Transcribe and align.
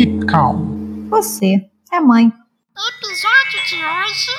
Keep 0.00 0.24
calm. 0.28 1.10
Você 1.10 1.56
é 1.92 2.00
mãe. 2.00 2.24
Episódio 2.24 3.60
de 3.68 3.76
hoje. 3.84 4.32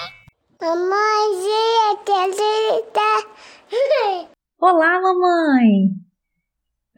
Mamãezinha 0.60 1.98
querida. 2.04 3.12
Olá, 4.60 5.00
mamãe! 5.00 5.92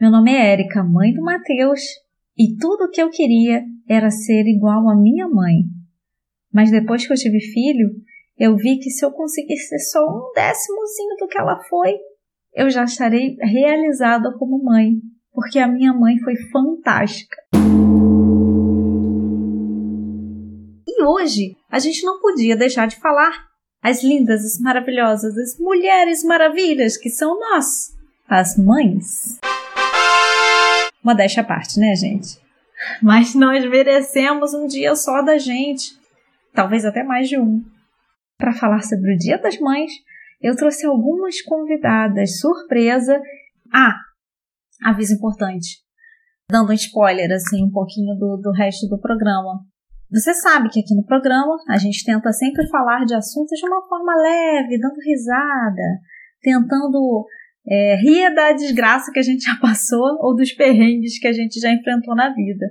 Meu 0.00 0.10
nome 0.10 0.32
é 0.32 0.52
Érica, 0.52 0.82
mãe 0.82 1.12
do 1.12 1.20
Matheus, 1.20 1.82
e 2.38 2.56
tudo 2.56 2.84
o 2.84 2.90
que 2.90 3.02
eu 3.02 3.10
queria 3.10 3.62
era 3.86 4.10
ser 4.10 4.46
igual 4.46 4.88
à 4.88 4.96
minha 4.96 5.28
mãe. 5.28 5.64
Mas 6.50 6.70
depois 6.70 7.06
que 7.06 7.12
eu 7.12 7.18
tive 7.18 7.40
filho, 7.40 7.90
eu 8.38 8.56
vi 8.56 8.78
que 8.78 8.88
se 8.88 9.04
eu 9.04 9.10
conseguisse 9.10 9.68
ser 9.68 9.90
só 9.90 10.00
um 10.00 10.32
décimozinho 10.34 11.16
do 11.18 11.28
que 11.28 11.38
ela 11.38 11.60
foi, 11.68 11.98
eu 12.54 12.70
já 12.70 12.84
estarei 12.84 13.36
realizada 13.42 14.32
como 14.38 14.64
mãe, 14.64 14.94
porque 15.34 15.58
a 15.58 15.68
minha 15.68 15.92
mãe 15.92 16.16
foi 16.20 16.34
fantástica. 16.50 17.36
E 20.86 20.93
hoje 21.04 21.56
a 21.70 21.78
gente 21.78 22.02
não 22.04 22.20
podia 22.20 22.56
deixar 22.56 22.86
de 22.86 22.96
falar 22.96 23.46
as 23.82 24.02
lindas, 24.02 24.44
as 24.44 24.58
maravilhosas, 24.58 25.36
as 25.36 25.58
mulheres 25.58 26.24
maravilhas 26.24 26.96
que 26.96 27.10
são 27.10 27.38
nós, 27.38 27.94
as 28.26 28.56
mães. 28.56 29.38
Modéstia 31.02 31.42
à 31.42 31.44
parte, 31.44 31.78
né, 31.78 31.94
gente? 31.94 32.42
Mas 33.02 33.34
nós 33.34 33.64
merecemos 33.68 34.54
um 34.54 34.66
dia 34.66 34.94
só 34.96 35.20
da 35.20 35.36
gente, 35.36 35.98
talvez 36.54 36.84
até 36.84 37.02
mais 37.02 37.28
de 37.28 37.38
um. 37.38 37.62
Para 38.38 38.54
falar 38.54 38.82
sobre 38.82 39.14
o 39.14 39.18
Dia 39.18 39.38
das 39.38 39.58
Mães, 39.58 39.92
eu 40.40 40.56
trouxe 40.56 40.86
algumas 40.86 41.40
convidadas 41.42 42.40
surpresa. 42.40 43.20
Ah, 43.72 43.96
aviso 44.82 45.14
importante, 45.14 45.78
dando 46.50 46.70
um 46.70 46.74
spoiler 46.74 47.30
assim 47.32 47.62
um 47.62 47.70
pouquinho 47.70 48.14
do, 48.16 48.38
do 48.38 48.50
resto 48.50 48.88
do 48.88 48.98
programa. 48.98 49.60
Você 50.14 50.32
sabe 50.32 50.68
que 50.68 50.78
aqui 50.78 50.94
no 50.94 51.04
programa 51.04 51.56
a 51.68 51.76
gente 51.76 52.04
tenta 52.04 52.30
sempre 52.32 52.68
falar 52.68 53.04
de 53.04 53.14
assuntos 53.14 53.58
de 53.58 53.66
uma 53.66 53.82
forma 53.88 54.14
leve, 54.14 54.78
dando 54.78 54.94
risada, 55.04 55.82
tentando 56.40 57.26
é, 57.66 57.96
rir 57.96 58.32
da 58.32 58.52
desgraça 58.52 59.10
que 59.10 59.18
a 59.18 59.22
gente 59.22 59.42
já 59.50 59.58
passou 59.60 60.18
ou 60.20 60.36
dos 60.36 60.52
perrengues 60.52 61.18
que 61.18 61.26
a 61.26 61.32
gente 61.32 61.58
já 61.58 61.68
enfrentou 61.72 62.14
na 62.14 62.32
vida. 62.32 62.66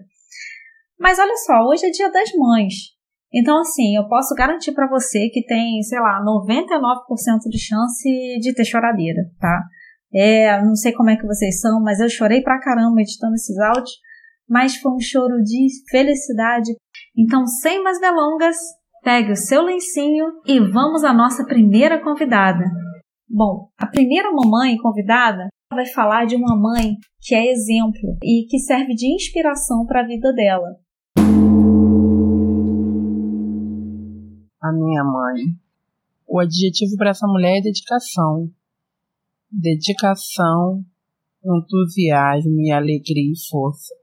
Mas 0.97 1.19
olha 1.19 1.35
só, 1.35 1.65
hoje 1.67 1.85
é 1.85 1.89
dia 1.89 2.09
das 2.09 2.31
mães. 2.33 2.93
Então, 3.33 3.59
assim, 3.59 3.93
eu 3.97 4.07
posso 4.07 4.33
garantir 4.35 4.71
para 4.71 4.87
você 4.87 5.27
que 5.27 5.43
tem, 5.45 5.81
sei 5.81 5.99
lá, 5.99 6.23
99% 6.23 7.49
de 7.49 7.59
chance 7.59 8.39
de 8.39 8.53
ter 8.53 8.63
choradeira, 8.63 9.21
tá? 9.39 9.63
É, 10.13 10.61
não 10.63 10.75
sei 10.75 10.93
como 10.93 11.09
é 11.09 11.17
que 11.17 11.25
vocês 11.25 11.59
são, 11.59 11.81
mas 11.81 11.99
eu 11.99 12.07
chorei 12.07 12.41
pra 12.41 12.61
caramba 12.61 13.01
editando 13.01 13.33
esses 13.33 13.57
áudios, 13.57 13.91
mas 14.47 14.75
foi 14.75 14.91
um 14.93 14.99
choro 14.99 15.41
de 15.41 15.67
felicidade. 15.89 16.71
Então, 17.15 17.45
sem 17.45 17.83
mais 17.83 17.99
delongas, 17.99 18.55
pegue 19.03 19.31
o 19.31 19.35
seu 19.35 19.61
lencinho 19.61 20.25
e 20.47 20.59
vamos 20.59 21.03
à 21.03 21.13
nossa 21.13 21.45
primeira 21.45 22.03
convidada. 22.03 22.63
Bom, 23.29 23.69
a 23.77 23.85
primeira 23.85 24.31
mamãe 24.31 24.77
convidada 24.77 25.47
vai 25.71 25.85
falar 25.85 26.25
de 26.25 26.35
uma 26.35 26.55
mãe 26.55 26.95
que 27.19 27.35
é 27.35 27.51
exemplo 27.51 28.17
e 28.23 28.47
que 28.49 28.57
serve 28.57 28.95
de 28.95 29.13
inspiração 29.13 29.85
para 29.85 30.01
a 30.01 30.07
vida 30.07 30.33
dela. 30.33 30.75
A 34.61 34.71
minha 34.71 35.03
mãe. 35.03 35.43
O 36.27 36.39
adjetivo 36.39 36.95
para 36.97 37.11
essa 37.11 37.27
mulher 37.27 37.59
é 37.59 37.61
dedicação. 37.61 38.49
Dedicação, 39.51 40.83
entusiasmo 41.45 42.59
e 42.59 42.71
alegria 42.71 43.31
e 43.31 43.49
força. 43.49 43.93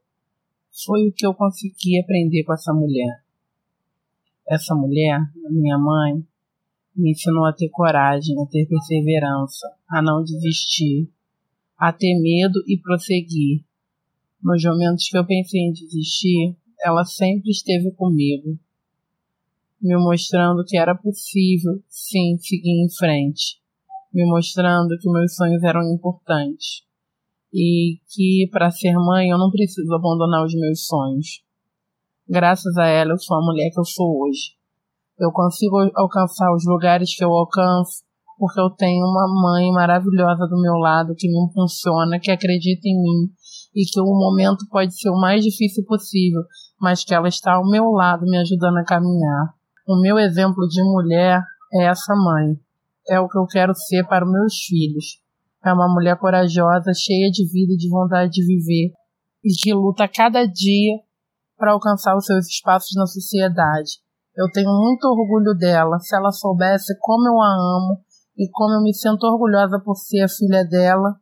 Foi 0.85 1.09
o 1.09 1.13
que 1.13 1.27
eu 1.27 1.35
consegui 1.35 2.01
aprender 2.01 2.45
com 2.45 2.53
essa 2.53 2.73
mulher. 2.73 3.23
Essa 4.49 4.75
mulher, 4.75 5.21
minha 5.51 5.79
mãe, 5.79 6.25
me 6.97 7.13
ensinou 7.13 7.45
a 7.47 7.53
ter 7.53 7.69
coragem, 7.69 8.41
a 8.41 8.47
ter 8.47 8.67
perseverança, 8.67 9.67
a 9.89 10.03
não 10.03 10.23
desistir, 10.23 11.09
a 11.79 11.93
ter 11.93 12.19
medo 12.21 12.63
e 12.67 12.79
prosseguir. 12.79 13.65
Nos 14.43 14.65
momentos 14.65 15.09
que 15.09 15.17
eu 15.17 15.27
pensei 15.27 15.61
em 15.61 15.73
desistir, 15.73 16.57
ela 16.83 17.05
sempre 17.05 17.51
esteve 17.51 17.91
comigo, 17.93 18.59
me 19.81 19.97
mostrando 19.97 20.65
que 20.65 20.77
era 20.77 20.95
possível, 20.95 21.83
sim, 21.89 22.37
seguir 22.39 22.85
em 22.85 22.91
frente 22.91 23.61
me 24.13 24.25
mostrando 24.27 24.99
que 24.99 25.11
meus 25.11 25.37
sonhos 25.37 25.63
eram 25.63 25.83
importantes 25.93 26.85
e 27.53 27.99
que 28.09 28.49
para 28.51 28.71
ser 28.71 28.93
mãe 28.95 29.29
eu 29.29 29.39
não 29.39 29.51
preciso 29.51 29.93
abandonar 29.95 30.45
os 30.45 30.55
meus 30.55 30.87
sonhos. 30.87 31.43
Graças 32.29 32.77
a 32.77 32.87
ela 32.87 33.13
eu 33.13 33.19
sou 33.19 33.37
a 33.37 33.45
mulher 33.45 33.71
que 33.73 33.81
eu 33.81 33.85
sou 33.85 34.23
hoje. 34.23 34.55
Eu 35.19 35.31
consigo 35.33 35.77
alcançar 35.95 36.55
os 36.55 36.65
lugares 36.67 37.15
que 37.15 37.25
eu 37.25 37.31
alcanço 37.31 38.05
porque 38.39 38.59
eu 38.59 38.71
tenho 38.71 39.05
uma 39.05 39.27
mãe 39.29 39.71
maravilhosa 39.71 40.47
do 40.47 40.61
meu 40.61 40.75
lado 40.75 41.15
que 41.15 41.29
me 41.29 41.45
impulsiona, 41.45 42.19
que 42.19 42.31
acredita 42.31 42.89
em 42.89 43.03
mim 43.03 43.29
e 43.75 43.85
que 43.85 44.01
o 44.01 44.07
momento 44.07 44.65
pode 44.71 44.99
ser 44.99 45.11
o 45.11 45.21
mais 45.21 45.45
difícil 45.45 45.85
possível, 45.85 46.41
mas 46.81 47.05
que 47.05 47.15
ela 47.15 47.29
está 47.29 47.55
ao 47.57 47.69
meu 47.69 47.91
lado 47.91 48.23
me 48.23 48.39
ajudando 48.39 48.79
a 48.79 48.85
caminhar. 48.85 49.55
O 49.87 50.01
meu 50.01 50.19
exemplo 50.19 50.67
de 50.69 50.83
mulher 50.83 51.43
é 51.75 51.85
essa 51.85 52.15
mãe 52.17 52.57
é 53.11 53.19
o 53.19 53.29
que 53.29 53.39
eu 53.39 53.47
quero 53.47 53.75
ser 53.75 54.05
para 54.07 54.25
os 54.25 54.31
meus 54.31 54.55
filhos. 54.55 55.21
É 55.65 55.73
uma 55.73 55.93
mulher 55.93 56.19
corajosa, 56.19 56.93
cheia 56.95 57.31
de 57.31 57.45
vida 57.47 57.75
e 57.75 57.77
de 57.77 57.89
vontade 57.89 58.31
de 58.31 58.47
viver, 58.47 58.93
e 59.45 59.53
que 59.63 59.75
luta 59.75 60.09
cada 60.09 60.47
dia 60.47 60.99
para 61.57 61.73
alcançar 61.73 62.17
os 62.17 62.25
seus 62.25 62.47
espaços 62.47 62.97
na 62.97 63.07
sociedade. 63.07 64.01
Eu 64.35 64.51
tenho 64.53 64.71
muito 64.71 65.05
orgulho 65.05 65.55
dela. 65.55 65.99
Se 65.99 66.17
ela 66.17 66.33
soubesse 66.33 66.97
como 66.99 67.29
eu 67.29 67.39
a 67.41 67.53
amo 67.53 68.01
e 68.39 68.49
como 68.51 68.75
eu 68.75 68.83
me 68.83 68.95
sinto 68.95 69.25
orgulhosa 69.25 69.79
por 69.85 69.97
ser 69.97 70.23
a 70.23 70.29
filha 70.29 70.65
dela, 70.65 71.15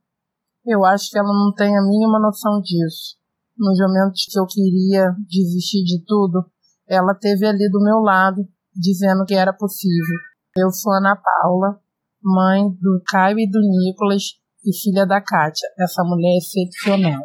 eu 0.65 0.84
acho 0.84 1.10
que 1.10 1.19
ela 1.19 1.32
não 1.32 1.53
tem 1.54 1.77
a 1.77 1.82
mínima 1.82 2.21
noção 2.21 2.60
disso. 2.60 3.16
Nos 3.56 3.78
momentos 3.81 4.25
que 4.31 4.38
eu 4.38 4.47
queria 4.47 5.10
desistir 5.27 5.82
de 5.82 6.04
tudo, 6.06 6.44
ela 6.87 7.12
teve 7.15 7.44
ali 7.44 7.69
do 7.71 7.82
meu 7.82 7.98
lado, 7.98 8.47
dizendo 8.72 9.25
que 9.25 9.34
era 9.34 9.53
possível. 9.53 10.16
Eu 10.56 10.71
sou 10.71 10.93
Ana 10.93 11.16
Paula, 11.16 11.81
mãe 12.28 12.69
do 12.69 13.03
Caio 13.06 13.39
e 13.39 13.50
do 13.50 13.59
Nicolas 13.61 14.22
e 14.65 14.77
filha 14.77 15.06
da 15.06 15.21
Kátia. 15.21 15.69
Essa 15.81 16.03
mulher 16.05 16.34
é 16.34 16.39
excepcional. 16.39 17.22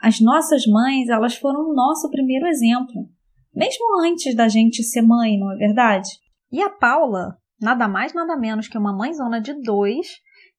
As 0.00 0.20
nossas 0.20 0.66
mães, 0.66 1.08
elas 1.08 1.34
foram 1.34 1.60
o 1.60 1.74
nosso 1.74 2.10
primeiro 2.10 2.46
exemplo, 2.46 3.08
mesmo 3.54 4.02
antes 4.04 4.36
da 4.36 4.48
gente 4.48 4.82
ser 4.82 5.00
mãe, 5.00 5.38
não 5.38 5.50
é 5.52 5.56
verdade? 5.56 6.10
E 6.52 6.60
a 6.60 6.68
Paula, 6.68 7.38
nada 7.58 7.88
mais 7.88 8.12
nada 8.12 8.36
menos 8.36 8.68
que 8.68 8.76
uma 8.76 8.94
mãezona 8.94 9.40
de 9.40 9.54
dois, 9.62 10.06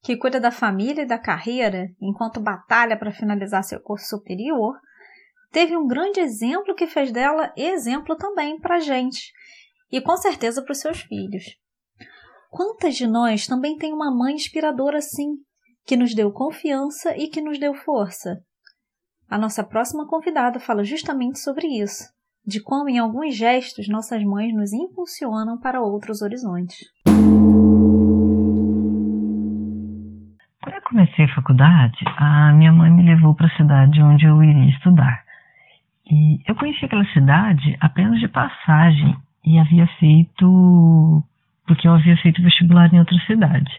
que 0.02 0.18
cuida 0.18 0.40
da 0.40 0.50
família 0.50 1.04
e 1.04 1.08
da 1.08 1.20
carreira 1.20 1.90
enquanto 2.02 2.42
batalha 2.42 2.98
para 2.98 3.12
finalizar 3.12 3.64
seu 3.64 3.80
curso 3.80 4.08
superior, 4.08 4.74
teve 5.52 5.78
um 5.78 5.86
grande 5.86 6.20
exemplo 6.20 6.74
que 6.74 6.88
fez 6.88 7.12
dela 7.12 7.54
exemplo 7.56 8.16
também 8.16 8.60
para 8.60 8.78
a 8.78 8.80
gente 8.80 9.32
e 9.92 10.02
com 10.02 10.16
certeza 10.18 10.62
para 10.62 10.72
os 10.72 10.80
seus 10.80 11.02
filhos. 11.02 11.44
Quantas 12.50 12.96
de 12.96 13.06
nós 13.06 13.48
também 13.48 13.78
tem 13.78 13.94
uma 13.94 14.10
mãe 14.16 14.34
inspiradora 14.34 14.98
assim, 14.98 15.36
que 15.86 15.98
nos 15.98 16.16
deu 16.16 16.32
confiança 16.32 17.16
e 17.18 17.28
que 17.28 17.42
nos 17.42 17.60
deu 17.60 17.74
força? 17.74 18.40
A 19.30 19.38
nossa 19.38 19.64
próxima 19.64 20.08
convidada 20.08 20.60
fala 20.60 20.84
justamente 20.84 21.40
sobre 21.40 21.68
isso, 21.68 22.04
de 22.46 22.62
como 22.62 22.90
em 22.90 23.00
alguns 23.00 23.36
gestos 23.36 23.88
nossas 23.90 24.24
mães 24.24 24.54
nos 24.54 24.72
impulsionam 24.72 25.60
para 25.60 25.82
outros 25.82 26.22
horizontes. 26.22 26.78
Quando 30.64 30.76
eu 30.76 30.82
comecei 30.84 31.26
a 31.26 31.36
faculdade, 31.36 31.98
a 32.18 32.54
minha 32.54 32.72
mãe 32.72 32.90
me 32.92 33.04
levou 33.04 33.36
para 33.36 33.48
a 33.48 33.58
cidade 33.58 34.02
onde 34.02 34.26
eu 34.26 34.42
iria 34.42 34.70
estudar. 34.70 35.26
E 36.10 36.40
eu 36.48 36.56
conheci 36.56 36.86
aquela 36.86 37.06
cidade 37.14 37.76
apenas 37.82 38.20
de 38.20 38.28
passagem 38.28 39.18
e 39.46 39.60
havia 39.60 39.88
feito. 40.00 41.24
porque 41.68 41.88
eu 41.88 41.94
havia 41.94 42.18
feito 42.18 42.42
vestibular 42.42 42.94
em 42.94 43.00
outra 43.00 43.18
cidade. 43.26 43.72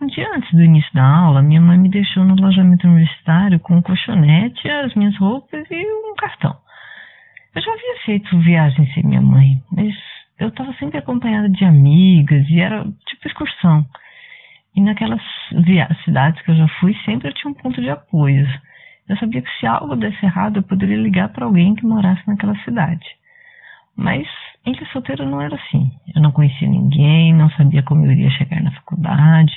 Um 0.00 0.06
dia 0.06 0.28
antes 0.34 0.50
do 0.52 0.62
início 0.62 0.92
da 0.94 1.04
aula, 1.04 1.42
minha 1.42 1.60
mãe 1.60 1.78
me 1.78 1.90
deixou 1.90 2.24
no 2.24 2.32
alojamento 2.32 2.86
universitário 2.88 3.60
com 3.60 3.76
um 3.76 3.82
colchonete, 3.82 4.68
as 4.68 4.94
minhas 4.94 5.16
roupas 5.18 5.66
e 5.70 5.86
um 6.10 6.14
cartão. 6.16 6.56
Eu 7.54 7.60
já 7.60 7.70
havia 7.70 7.96
feito 8.06 8.38
viagem 8.38 8.90
sem 8.94 9.02
minha 9.04 9.20
mãe, 9.20 9.62
mas 9.70 9.94
eu 10.38 10.48
estava 10.48 10.72
sempre 10.74 10.98
acompanhada 10.98 11.50
de 11.50 11.64
amigas 11.64 12.48
e 12.48 12.60
era 12.60 12.84
tipo 13.06 13.26
excursão. 13.28 13.84
E 14.74 14.80
naquelas 14.80 15.20
cidades 16.04 16.40
que 16.42 16.50
eu 16.50 16.56
já 16.56 16.68
fui, 16.80 16.96
sempre 17.04 17.28
eu 17.28 17.34
tinha 17.34 17.50
um 17.50 17.54
ponto 17.54 17.80
de 17.80 17.90
apoio. 17.90 18.48
Eu 19.06 19.16
sabia 19.18 19.42
que 19.42 19.50
se 19.58 19.66
algo 19.66 19.96
desse 19.96 20.24
errado, 20.24 20.58
eu 20.58 20.62
poderia 20.62 20.96
ligar 20.96 21.28
para 21.28 21.44
alguém 21.44 21.74
que 21.74 21.84
morasse 21.84 22.22
naquela 22.26 22.56
cidade. 22.62 23.04
Mas 23.96 24.26
ele 24.64 24.84
solteiro 24.86 25.26
não 25.26 25.40
era 25.40 25.54
assim. 25.54 25.90
Eu 26.14 26.22
não 26.22 26.32
conhecia 26.32 26.68
ninguém, 26.68 27.34
não 27.34 27.50
sabia 27.50 27.82
como 27.82 28.04
eu 28.04 28.12
iria 28.12 28.30
chegar 28.30 28.62
na 28.62 28.70
faculdade, 28.72 29.52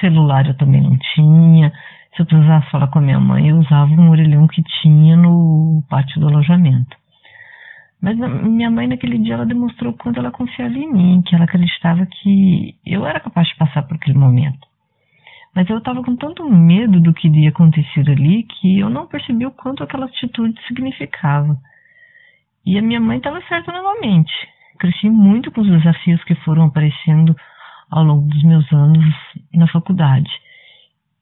celular 0.00 0.46
eu 0.46 0.56
também 0.56 0.80
não 0.80 0.96
tinha. 1.14 1.72
Se 2.14 2.22
eu 2.22 2.26
precisasse 2.26 2.70
falar 2.70 2.88
com 2.88 2.98
a 2.98 3.02
minha 3.02 3.20
mãe, 3.20 3.48
eu 3.48 3.58
usava 3.58 3.90
um 3.92 4.10
orelhão 4.10 4.46
que 4.46 4.62
tinha 4.82 5.16
no 5.16 5.82
pátio 5.88 6.20
do 6.20 6.28
alojamento. 6.28 6.96
Mas 8.02 8.16
minha 8.16 8.70
mãe, 8.70 8.86
naquele 8.86 9.18
dia, 9.18 9.34
ela 9.34 9.44
demonstrou 9.44 9.92
quanto 9.92 10.18
ela 10.18 10.30
confiava 10.30 10.72
em 10.72 10.90
mim, 10.90 11.22
que 11.22 11.34
ela 11.34 11.44
acreditava 11.44 12.06
que 12.06 12.74
eu 12.84 13.04
era 13.04 13.20
capaz 13.20 13.48
de 13.48 13.56
passar 13.56 13.82
por 13.82 13.96
aquele 13.96 14.18
momento. 14.18 14.66
Mas 15.54 15.68
eu 15.68 15.78
estava 15.78 16.02
com 16.02 16.16
tanto 16.16 16.48
medo 16.48 17.00
do 17.00 17.12
que 17.12 17.28
iria 17.28 17.50
acontecer 17.50 18.08
ali 18.08 18.44
que 18.44 18.78
eu 18.78 18.88
não 18.88 19.06
percebi 19.06 19.44
o 19.44 19.50
quanto 19.50 19.82
aquela 19.82 20.06
atitude 20.06 20.58
significava. 20.66 21.58
E 22.64 22.78
a 22.78 22.82
minha 22.82 23.00
mãe 23.00 23.18
estava 23.18 23.40
certa 23.42 23.72
novamente. 23.72 24.32
Cresci 24.78 25.08
muito 25.10 25.50
com 25.50 25.60
os 25.60 25.68
desafios 25.68 26.22
que 26.24 26.34
foram 26.36 26.64
aparecendo 26.64 27.34
ao 27.90 28.04
longo 28.04 28.28
dos 28.28 28.42
meus 28.44 28.70
anos 28.72 29.04
na 29.52 29.66
faculdade 29.68 30.30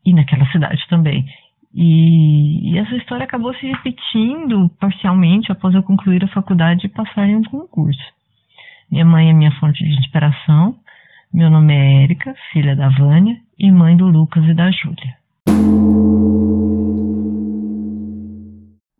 e 0.04 0.12
naquela 0.12 0.46
cidade 0.50 0.82
também. 0.88 1.26
E, 1.74 2.72
e, 2.72 2.78
essa 2.78 2.96
história 2.96 3.24
acabou 3.24 3.54
se 3.54 3.66
repetindo 3.66 4.70
parcialmente 4.80 5.52
após 5.52 5.74
eu 5.74 5.82
concluir 5.82 6.24
a 6.24 6.28
faculdade 6.28 6.86
e 6.86 6.88
passar 6.88 7.28
em 7.28 7.36
um 7.36 7.42
concurso. 7.42 8.02
Minha 8.90 9.04
mãe 9.04 9.28
é 9.28 9.32
minha 9.32 9.52
fonte 9.52 9.84
de 9.84 9.98
inspiração. 9.98 10.76
Meu 11.32 11.50
nome 11.50 11.74
é 11.74 12.04
Érica, 12.04 12.34
filha 12.52 12.74
da 12.74 12.88
Vânia 12.88 13.36
e 13.58 13.70
mãe 13.70 13.96
do 13.96 14.06
Lucas 14.06 14.44
e 14.44 14.54
da 14.54 14.70
Júlia. 14.70 16.07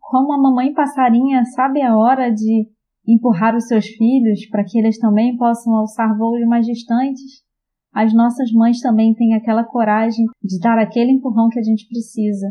Como 0.09 0.33
a 0.33 0.41
mamãe 0.41 0.73
passarinha 0.73 1.45
sabe 1.45 1.83
a 1.83 1.95
hora 1.95 2.31
de 2.31 2.67
empurrar 3.07 3.55
os 3.55 3.67
seus 3.67 3.85
filhos 3.85 4.43
para 4.49 4.63
que 4.63 4.79
eles 4.79 4.97
também 4.97 5.37
possam 5.37 5.75
alçar 5.75 6.17
voos 6.17 6.43
mais 6.47 6.65
distantes, 6.65 7.43
as 7.93 8.11
nossas 8.11 8.51
mães 8.51 8.81
também 8.81 9.13
têm 9.13 9.35
aquela 9.35 9.63
coragem 9.63 10.25
de 10.41 10.59
dar 10.59 10.79
aquele 10.79 11.11
empurrão 11.11 11.47
que 11.49 11.59
a 11.59 11.61
gente 11.61 11.87
precisa. 11.87 12.47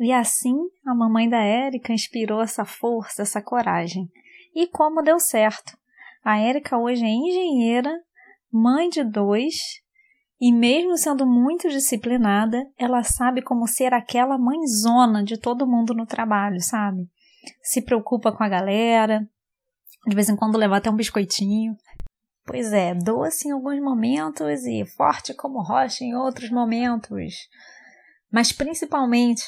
E 0.00 0.12
assim, 0.12 0.56
a 0.84 0.96
mamãe 0.96 1.28
da 1.28 1.40
Érica 1.40 1.92
inspirou 1.92 2.42
essa 2.42 2.64
força, 2.64 3.22
essa 3.22 3.40
coragem. 3.40 4.08
E 4.52 4.66
como 4.66 5.00
deu 5.00 5.20
certo. 5.20 5.78
A 6.24 6.40
Érica 6.40 6.76
hoje 6.76 7.04
é 7.04 7.08
engenheira, 7.08 7.92
mãe 8.52 8.88
de 8.88 9.04
dois, 9.04 9.54
e 10.40 10.52
mesmo 10.52 10.96
sendo 10.98 11.26
muito 11.26 11.68
disciplinada, 11.68 12.62
ela 12.78 13.02
sabe 13.02 13.42
como 13.42 13.66
ser 13.66 13.94
aquela 13.94 14.36
mãezona 14.36 15.24
de 15.24 15.38
todo 15.38 15.66
mundo 15.66 15.94
no 15.94 16.06
trabalho, 16.06 16.60
sabe? 16.60 17.08
Se 17.62 17.80
preocupa 17.80 18.32
com 18.32 18.44
a 18.44 18.48
galera, 18.48 19.26
de 20.06 20.14
vez 20.14 20.28
em 20.28 20.36
quando 20.36 20.58
leva 20.58 20.76
até 20.76 20.90
um 20.90 20.96
biscoitinho. 20.96 21.76
Pois 22.44 22.72
é, 22.72 22.94
doce 22.94 23.48
em 23.48 23.52
alguns 23.52 23.80
momentos 23.80 24.64
e 24.66 24.84
forte 24.84 25.34
como 25.34 25.62
rocha 25.62 26.04
em 26.04 26.14
outros 26.14 26.50
momentos. 26.50 27.48
Mas 28.30 28.52
principalmente, 28.52 29.42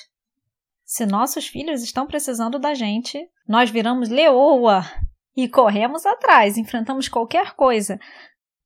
se 0.84 1.04
nossos 1.04 1.46
filhos 1.46 1.82
estão 1.82 2.06
precisando 2.06 2.58
da 2.58 2.74
gente, 2.74 3.28
nós 3.46 3.70
viramos 3.70 4.08
leoa 4.08 4.84
e 5.36 5.48
corremos 5.48 6.06
atrás, 6.06 6.56
enfrentamos 6.56 7.08
qualquer 7.08 7.54
coisa, 7.54 8.00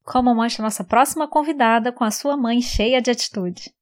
como 0.05 0.35
mostra 0.35 0.63
nossa 0.63 0.85
próxima 0.85 1.29
convidada 1.29 1.93
com 1.93 2.05
a 2.05 2.11
sua 2.11 2.37
mãe 2.37 2.61
cheia 2.61 3.01
de 3.01 3.11
atitude. 3.11 3.73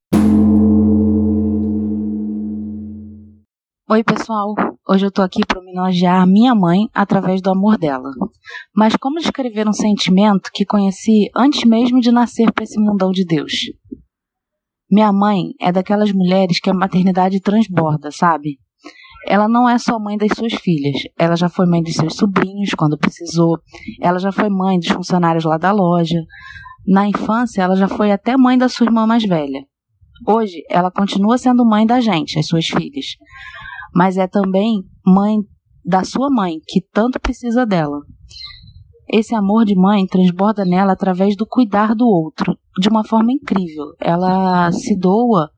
Oi, 3.89 4.05
pessoal. 4.05 4.55
Hoje 4.89 5.05
eu 5.05 5.11
tô 5.11 5.21
aqui 5.21 5.41
para 5.45 5.59
homenagear 5.59 6.25
minha 6.27 6.55
mãe 6.55 6.89
através 6.95 7.43
do 7.43 7.51
amor 7.51 7.77
dela. 7.77 8.11
Mas 8.73 8.95
como 8.95 9.19
descrever 9.19 9.69
um 9.69 9.73
sentimento 9.73 10.51
que 10.55 10.65
conheci 10.65 11.29
antes 11.37 11.65
mesmo 11.65 12.01
de 12.01 12.13
nascer 12.13 12.53
para 12.53 12.63
esse 12.63 12.79
mundão 12.79 13.11
de 13.11 13.25
Deus? 13.25 13.53
Minha 14.89 15.13
mãe 15.13 15.55
é 15.61 15.73
daquelas 15.73 16.13
mulheres 16.13 16.61
que 16.61 16.71
a 16.71 16.75
maternidade 16.75 17.41
transborda, 17.41 18.13
sabe? 18.13 18.59
Ela 19.27 19.49
não 19.49 19.69
é 19.69 19.79
só 19.79 19.99
mãe 19.99 20.17
das 20.17 20.33
suas 20.37 20.55
filhas, 20.55 20.97
ela 21.19 21.37
já 21.37 21.49
foi 21.49 21.67
mãe 21.67 21.83
dos 21.83 21.95
seus 21.95 22.17
sobrinhos 22.17 22.71
quando 22.77 22.99
precisou, 22.99 23.59
ela 24.01 24.19
já 24.19 24.33
foi 24.33 24.49
mãe 24.49 24.79
dos 24.79 24.89
funcionários 24.89 25.45
lá 25.45 25.59
da 25.59 25.73
loja. 25.73 26.21
Na 26.87 27.07
infância, 27.07 27.63
ela 27.63 27.77
já 27.77 27.87
foi 27.87 28.11
até 28.11 28.37
mãe 28.37 28.57
da 28.57 28.69
sua 28.69 28.87
irmã 28.87 29.07
mais 29.07 29.25
velha. 29.25 29.65
Hoje, 30.27 30.63
ela 30.69 30.91
continua 30.91 31.39
sendo 31.39 31.65
mãe 31.65 31.87
da 31.87 32.01
gente, 32.01 32.39
as 32.39 32.47
suas 32.47 32.67
filhas 32.67 33.17
mas 33.95 34.17
é 34.17 34.27
também 34.27 34.85
mãe 35.05 35.39
da 35.85 36.05
sua 36.05 36.29
mãe, 36.31 36.59
que 36.67 36.81
tanto 36.81 37.19
precisa 37.21 37.67
dela. 37.67 38.01
Esse 39.13 39.35
amor 39.35 39.65
de 39.65 39.75
mãe 39.75 40.07
transborda 40.07 40.65
nela 40.65 40.93
através 40.93 41.37
do 41.37 41.47
cuidar 41.47 41.95
do 41.95 42.07
outro, 42.07 42.57
de 42.79 42.89
uma 42.89 43.05
forma 43.05 43.33
incrível. 43.33 43.87
Ela 43.99 44.71
se 44.71 44.97
doa 44.97 45.51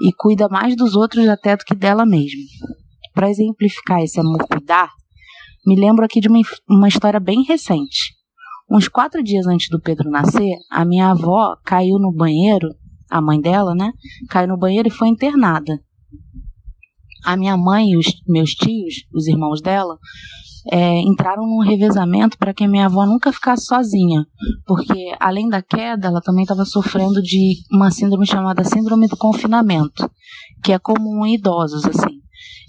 e 0.00 0.12
cuida 0.16 0.48
mais 0.48 0.74
dos 0.74 0.96
outros 0.96 1.28
até 1.28 1.56
do 1.56 1.64
que 1.64 1.74
dela 1.74 2.06
mesma. 2.06 2.40
Para 3.14 3.30
exemplificar 3.30 4.02
esse 4.02 4.20
amor-cuidar, 4.20 4.90
me 5.64 5.76
lembro 5.76 6.04
aqui 6.04 6.20
de 6.20 6.28
uma, 6.28 6.40
uma 6.68 6.88
história 6.88 7.20
bem 7.20 7.42
recente. 7.44 8.14
Uns 8.70 8.88
quatro 8.88 9.22
dias 9.22 9.46
antes 9.46 9.68
do 9.70 9.80
Pedro 9.80 10.10
nascer, 10.10 10.56
a 10.70 10.84
minha 10.84 11.10
avó 11.10 11.56
caiu 11.64 11.98
no 11.98 12.12
banheiro, 12.12 12.68
a 13.10 13.20
mãe 13.20 13.40
dela, 13.40 13.74
né? 13.74 13.92
Caiu 14.28 14.48
no 14.48 14.58
banheiro 14.58 14.88
e 14.88 14.90
foi 14.90 15.08
internada 15.08 15.80
a 17.24 17.36
minha 17.36 17.56
mãe 17.56 17.90
e 17.90 17.96
os 17.96 18.06
meus 18.28 18.50
tios, 18.50 19.06
os 19.12 19.26
irmãos 19.26 19.62
dela, 19.62 19.98
é, 20.70 21.00
entraram 21.00 21.46
num 21.46 21.60
revezamento 21.60 22.38
para 22.38 22.52
que 22.52 22.64
a 22.64 22.68
minha 22.68 22.86
avó 22.86 23.06
nunca 23.06 23.32
ficasse 23.32 23.64
sozinha, 23.66 24.26
porque 24.66 25.14
além 25.18 25.48
da 25.48 25.62
queda, 25.62 26.08
ela 26.08 26.20
também 26.20 26.42
estava 26.42 26.64
sofrendo 26.64 27.22
de 27.22 27.56
uma 27.72 27.90
síndrome 27.90 28.26
chamada 28.26 28.62
síndrome 28.64 29.08
do 29.08 29.16
confinamento, 29.16 30.08
que 30.62 30.72
é 30.72 30.78
comum 30.78 31.26
em 31.26 31.34
idosos 31.34 31.84
assim. 31.86 32.23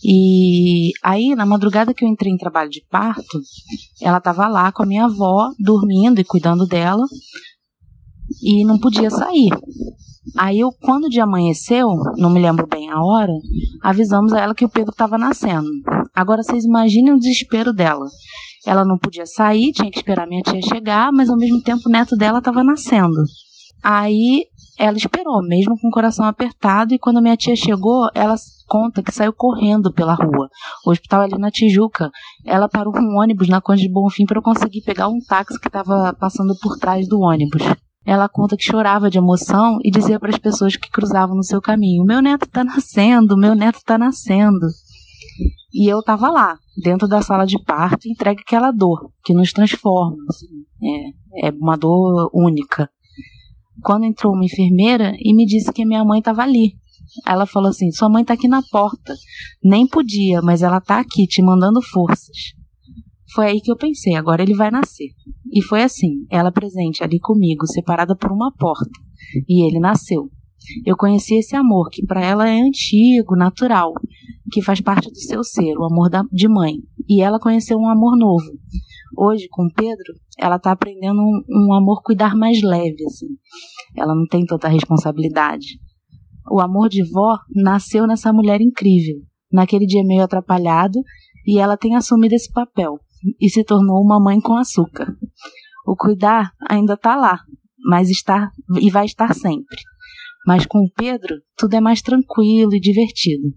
E 0.08 0.92
aí, 1.02 1.34
na 1.34 1.48
madrugada 1.48 1.92
que 1.92 2.06
eu 2.06 2.08
entrei 2.08 2.32
em 2.32 2.38
trabalho 2.38 2.70
de 2.70 2.86
parto, 2.92 3.40
ela 4.00 4.20
estava 4.20 4.48
lá 4.48 4.72
com 4.72 4.84
a 4.84 4.86
minha 4.86 5.06
avó, 5.06 5.50
dormindo 5.60 6.22
e 6.22 6.24
cuidando 6.24 6.68
dela, 6.68 7.04
e 8.44 8.64
não 8.66 8.78
podia 8.78 9.10
sair. 9.10 9.50
Aí, 10.38 10.60
eu, 10.60 10.72
quando 10.72 11.06
o 11.06 11.10
dia 11.10 11.24
amanheceu, 11.24 11.88
não 12.18 12.30
me 12.30 12.40
lembro 12.40 12.68
bem 12.68 12.92
a 12.92 13.02
hora, 13.02 13.34
avisamos 13.82 14.32
a 14.32 14.42
ela 14.42 14.54
que 14.54 14.66
o 14.66 14.70
Pedro 14.70 14.92
estava 14.92 15.18
nascendo. 15.18 15.68
Agora, 16.14 16.44
vocês 16.44 16.66
imaginem 16.66 17.14
o 17.14 17.20
desespero 17.20 17.74
dela. 17.74 18.06
Ela 18.64 18.86
não 18.86 19.00
podia 19.00 19.26
sair, 19.26 19.72
tinha 19.72 19.90
que 19.90 19.98
esperar 19.98 20.28
minha 20.28 20.44
tia 20.44 20.62
chegar, 20.62 21.12
mas 21.12 21.32
ao 21.32 21.38
mesmo 21.38 21.64
tempo 21.64 21.82
o 21.88 21.92
neto 21.92 22.16
dela 22.16 22.40
estava 22.40 22.64
nascendo. 22.64 23.24
Aí 23.82 24.46
ela 24.78 24.98
esperou, 24.98 25.42
mesmo 25.42 25.80
com 25.80 25.88
o 25.88 25.92
coração 25.92 26.26
apertado, 26.26 26.94
e 26.94 27.00
quando 27.00 27.22
minha 27.22 27.38
tia 27.38 27.56
chegou, 27.56 28.10
ela 28.14 28.36
conta 28.68 29.02
que 29.02 29.12
saiu 29.12 29.32
correndo 29.32 29.94
pela 29.94 30.14
rua. 30.14 30.50
O 30.86 30.92
hospital 30.92 31.22
ali 31.22 31.38
na 31.38 31.52
Tijuca. 31.52 32.12
Ela 32.46 32.68
parou 32.68 32.92
com 32.92 33.00
um 33.00 33.20
ônibus 33.20 33.48
na 33.48 33.62
Conde 33.62 33.84
de 33.84 33.92
Bonfim 33.92 34.26
para 34.26 34.42
conseguir 34.42 34.82
pegar 34.82 35.08
um 35.08 35.20
táxi 35.20 35.60
que 35.60 35.68
estava 35.68 36.14
passando 36.20 36.54
por 36.62 36.78
trás 36.78 37.08
do 37.08 37.22
ônibus. 37.22 37.62
Ela 38.06 38.30
conta 38.30 38.56
que 38.56 38.64
chorava 38.64 39.10
de 39.10 39.18
emoção 39.18 39.80
e 39.84 39.90
dizia 39.90 40.20
para 40.20 40.30
as 40.30 40.38
pessoas 40.38 40.76
que 40.76 40.92
cruzavam 40.92 41.36
no 41.36 41.44
seu 41.44 41.62
caminho: 41.62 42.06
Meu 42.06 42.22
neto 42.22 42.46
está 42.46 42.64
nascendo, 42.64 43.38
meu 43.38 43.56
neto 43.56 43.78
está 43.78 43.98
nascendo. 43.98 44.68
E 45.74 45.92
eu 45.92 46.00
estava 46.00 46.30
lá, 46.30 46.58
dentro 46.82 47.08
da 47.08 47.22
sala 47.22 47.46
de 47.46 47.62
parto, 47.64 48.08
entregue 48.08 48.42
aquela 48.42 48.72
dor 48.72 49.12
que 49.24 49.34
nos 49.34 49.52
transforma. 49.52 50.18
Assim. 50.30 50.48
É, 51.44 51.48
é 51.48 51.52
uma 51.52 51.76
dor 51.76 52.30
única. 52.34 52.90
Quando 53.82 54.06
entrou 54.06 54.34
uma 54.34 54.46
enfermeira 54.46 55.16
e 55.20 55.34
me 55.36 55.46
disse 55.46 55.72
que 55.72 55.86
minha 55.86 56.04
mãe 56.04 56.20
estava 56.20 56.42
ali. 56.42 56.76
Ela 57.28 57.46
falou 57.46 57.70
assim: 57.70 57.92
Sua 57.92 58.10
mãe 58.10 58.22
está 58.22 58.34
aqui 58.34 58.48
na 58.48 58.62
porta. 58.64 59.16
Nem 59.64 59.88
podia, 59.88 60.42
mas 60.42 60.62
ela 60.62 60.78
está 60.78 61.00
aqui 61.00 61.28
te 61.28 61.42
mandando 61.42 61.82
forças. 61.82 62.56
Foi 63.34 63.48
aí 63.48 63.62
que 63.62 63.72
eu 63.72 63.76
pensei: 63.76 64.16
agora 64.16 64.42
ele 64.42 64.56
vai 64.56 64.72
nascer. 64.72 65.10
E 65.52 65.62
foi 65.62 65.84
assim, 65.84 66.26
ela 66.30 66.52
presente 66.52 67.04
ali 67.04 67.20
comigo, 67.20 67.68
separada 67.68 68.16
por 68.16 68.32
uma 68.32 68.52
porta, 68.58 68.90
e 69.48 69.68
ele 69.68 69.80
nasceu. 69.80 70.30
Eu 70.86 70.96
conheci 70.96 71.36
esse 71.36 71.56
amor 71.56 71.90
que 71.92 72.06
para 72.06 72.26
ela 72.26 72.50
é 72.50 72.60
antigo, 72.60 73.36
natural, 73.36 73.94
que 74.52 74.62
faz 74.62 74.82
parte 74.82 75.10
do 75.10 75.18
seu 75.18 75.44
ser, 75.44 75.78
o 75.78 75.86
amor 75.86 76.10
da, 76.10 76.24
de 76.32 76.48
mãe. 76.48 76.78
E 77.08 77.22
ela 77.22 77.40
conheceu 77.40 77.78
um 77.78 77.88
amor 77.88 78.18
novo. 78.18 78.46
Hoje, 79.18 79.48
com 79.50 79.68
Pedro, 79.70 80.14
ela 80.38 80.58
está 80.58 80.72
aprendendo 80.72 81.20
um, 81.20 81.42
um 81.50 81.74
amor 81.74 82.02
cuidar 82.04 82.36
mais 82.36 82.62
leve, 82.62 83.06
assim. 83.06 83.28
Ela 83.96 84.14
não 84.14 84.26
tem 84.26 84.46
tanta 84.46 84.68
responsabilidade. 84.68 85.80
O 86.52 86.60
amor 86.60 86.90
de 86.90 87.04
vó 87.10 87.38
nasceu 87.56 88.06
nessa 88.06 88.32
mulher 88.32 88.62
incrível, 88.62 89.22
naquele 89.52 89.86
dia 89.86 90.04
meio 90.04 90.24
atrapalhado, 90.24 91.00
e 91.46 91.60
ela 91.60 91.78
tem 91.78 91.96
assumido 91.96 92.36
esse 92.36 92.52
papel 92.52 93.00
e 93.40 93.50
se 93.50 93.64
tornou 93.64 94.04
uma 94.04 94.20
mãe 94.20 94.40
com 94.40 94.58
açúcar. 94.58 95.16
O 95.86 95.96
cuidar 95.96 96.52
ainda 96.70 96.94
está 96.94 97.16
lá, 97.16 97.40
mas 97.86 98.10
está 98.10 98.52
e 98.80 98.90
vai 98.90 99.06
estar 99.06 99.34
sempre. 99.34 99.78
Mas 100.46 100.66
com 100.66 100.80
o 100.80 100.92
Pedro, 100.96 101.42
tudo 101.58 101.76
é 101.76 101.82
mais 101.82 102.02
tranquilo 102.02 102.76
e 102.76 102.80
divertido. 102.80 103.48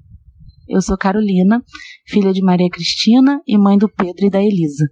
Eu 0.69 0.83
sou 0.83 0.97
Carolina, 0.97 1.62
filha 2.07 2.33
de 2.33 2.43
Maria 2.43 2.69
Cristina 2.71 3.41
e 3.47 3.59
mãe 3.59 3.77
do 3.77 3.88
Pedro 3.88 4.27
e 4.27 4.31
da 4.31 4.43
Elisa. 4.43 4.87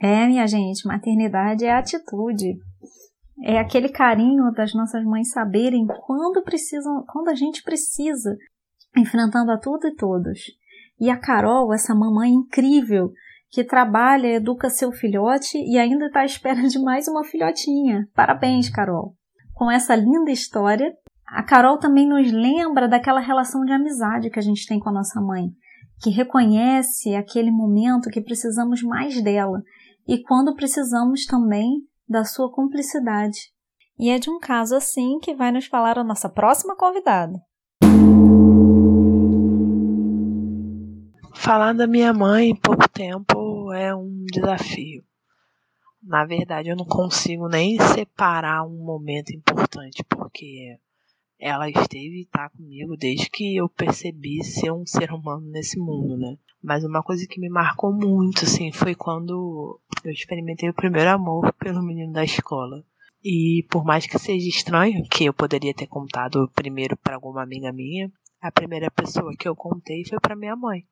É, 0.00 0.26
minha 0.26 0.46
gente, 0.46 0.86
maternidade 0.86 1.64
é 1.64 1.72
atitude. 1.72 2.58
É 3.42 3.58
aquele 3.58 3.88
carinho 3.88 4.50
das 4.52 4.74
nossas 4.74 5.04
mães 5.04 5.30
saberem 5.30 5.86
quando 6.06 6.42
precisam, 6.42 7.04
quando 7.06 7.28
a 7.28 7.34
gente 7.34 7.62
precisa, 7.62 8.36
enfrentando 8.96 9.50
a 9.50 9.58
tudo 9.58 9.88
e 9.88 9.94
todos. 9.94 10.40
E 10.98 11.08
a 11.08 11.16
Carol, 11.16 11.72
essa 11.72 11.94
mamãe 11.94 12.30
incrível, 12.30 13.10
que 13.50 13.64
trabalha, 13.64 14.28
educa 14.28 14.70
seu 14.70 14.92
filhote 14.92 15.58
e 15.58 15.78
ainda 15.78 16.06
está 16.06 16.20
à 16.20 16.24
espera 16.24 16.62
de 16.62 16.78
mais 16.78 17.08
uma 17.08 17.24
filhotinha. 17.24 18.06
Parabéns, 18.14 18.70
Carol! 18.70 19.14
Com 19.54 19.70
essa 19.70 19.94
linda 19.94 20.30
história, 20.30 20.94
a 21.26 21.42
Carol 21.42 21.78
também 21.78 22.08
nos 22.08 22.30
lembra 22.30 22.88
daquela 22.88 23.20
relação 23.20 23.64
de 23.64 23.72
amizade 23.72 24.30
que 24.30 24.38
a 24.38 24.42
gente 24.42 24.66
tem 24.66 24.78
com 24.78 24.88
a 24.88 24.92
nossa 24.92 25.20
mãe, 25.20 25.50
que 26.00 26.10
reconhece 26.10 27.14
aquele 27.14 27.50
momento 27.50 28.10
que 28.10 28.20
precisamos 28.20 28.82
mais 28.82 29.22
dela 29.22 29.62
e 30.08 30.22
quando 30.22 30.54
precisamos 30.54 31.26
também 31.26 31.82
da 32.08 32.24
sua 32.24 32.50
cumplicidade. 32.50 33.38
E 33.98 34.08
é 34.08 34.18
de 34.18 34.30
um 34.30 34.38
caso 34.38 34.74
assim 34.74 35.18
que 35.20 35.34
vai 35.34 35.52
nos 35.52 35.66
falar 35.66 35.98
a 35.98 36.04
nossa 36.04 36.28
próxima 36.28 36.74
convidada. 36.74 37.38
Falar 41.34 41.74
da 41.74 41.86
minha 41.86 42.12
mãe 42.12 42.50
em 42.50 42.56
pouco 42.56 42.88
tempo 42.88 43.72
é 43.72 43.94
um 43.94 44.24
desafio. 44.32 45.02
Na 46.02 46.24
verdade, 46.24 46.70
eu 46.70 46.76
não 46.76 46.86
consigo 46.86 47.46
nem 47.46 47.78
separar 47.78 48.64
um 48.64 48.84
momento 48.84 49.34
importante, 49.34 50.02
porque 50.08 50.78
ela 51.40 51.68
esteve 51.68 52.18
e 52.18 52.22
está 52.22 52.50
comigo 52.50 52.96
desde 52.96 53.30
que 53.30 53.56
eu 53.56 53.68
percebi 53.68 54.44
ser 54.44 54.70
um 54.70 54.84
ser 54.84 55.10
humano 55.10 55.50
nesse 55.50 55.78
mundo, 55.78 56.18
né? 56.18 56.36
Mas 56.62 56.84
uma 56.84 57.02
coisa 57.02 57.26
que 57.26 57.40
me 57.40 57.48
marcou 57.48 57.92
muito, 57.92 58.44
assim, 58.44 58.70
foi 58.70 58.94
quando 58.94 59.80
eu 60.04 60.12
experimentei 60.12 60.68
o 60.68 60.74
primeiro 60.74 61.08
amor 61.10 61.52
pelo 61.54 61.82
menino 61.82 62.12
da 62.12 62.22
escola. 62.22 62.84
E 63.24 63.66
por 63.70 63.84
mais 63.84 64.06
que 64.06 64.18
seja 64.18 64.46
estranho, 64.46 65.02
que 65.10 65.24
eu 65.24 65.32
poderia 65.32 65.74
ter 65.74 65.86
contado 65.86 66.50
primeiro 66.54 66.96
para 66.96 67.14
alguma 67.14 67.42
amiga 67.42 67.72
minha, 67.72 68.12
a 68.40 68.52
primeira 68.52 68.90
pessoa 68.90 69.34
que 69.38 69.48
eu 69.48 69.56
contei 69.56 70.04
foi 70.04 70.20
para 70.20 70.36
minha 70.36 70.56
mãe. 70.56 70.86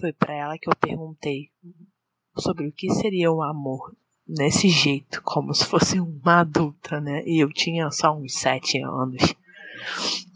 Foi 0.00 0.12
para 0.12 0.34
ela 0.34 0.58
que 0.58 0.68
eu 0.68 0.76
perguntei 0.76 1.50
sobre 2.38 2.66
o 2.66 2.72
que 2.72 2.90
seria 2.90 3.30
o 3.30 3.42
amor 3.42 3.94
nesse 4.26 4.68
jeito, 4.68 5.22
como 5.22 5.52
se 5.54 5.64
fosse 5.66 6.00
uma 6.00 6.40
adulta, 6.40 7.00
né? 7.00 7.22
E 7.26 7.42
eu 7.42 7.52
tinha 7.52 7.90
só 7.90 8.16
uns 8.16 8.34
sete 8.34 8.78
anos. 8.82 9.34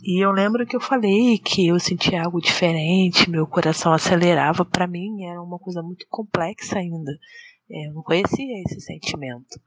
E 0.03 0.25
eu 0.25 0.31
lembro 0.31 0.67
que 0.67 0.77
eu 0.77 0.81
falei 0.81 1.39
que 1.39 1.67
eu 1.67 1.79
sentia 1.81 2.23
algo 2.23 2.41
diferente, 2.41 3.31
meu 3.31 3.47
coração 3.47 3.93
acelerava. 3.93 4.65
Para 4.65 4.87
mim 4.87 5.25
era 5.25 5.43
uma 5.43 5.59
coisa 5.59 5.83
muito 5.83 6.07
complexa 6.09 6.79
ainda. 6.79 7.13
É, 7.71 7.89
eu 7.89 7.95
não 7.95 8.03
conhecia 8.03 8.63
esse 8.63 8.81
sentimento. 8.81 9.61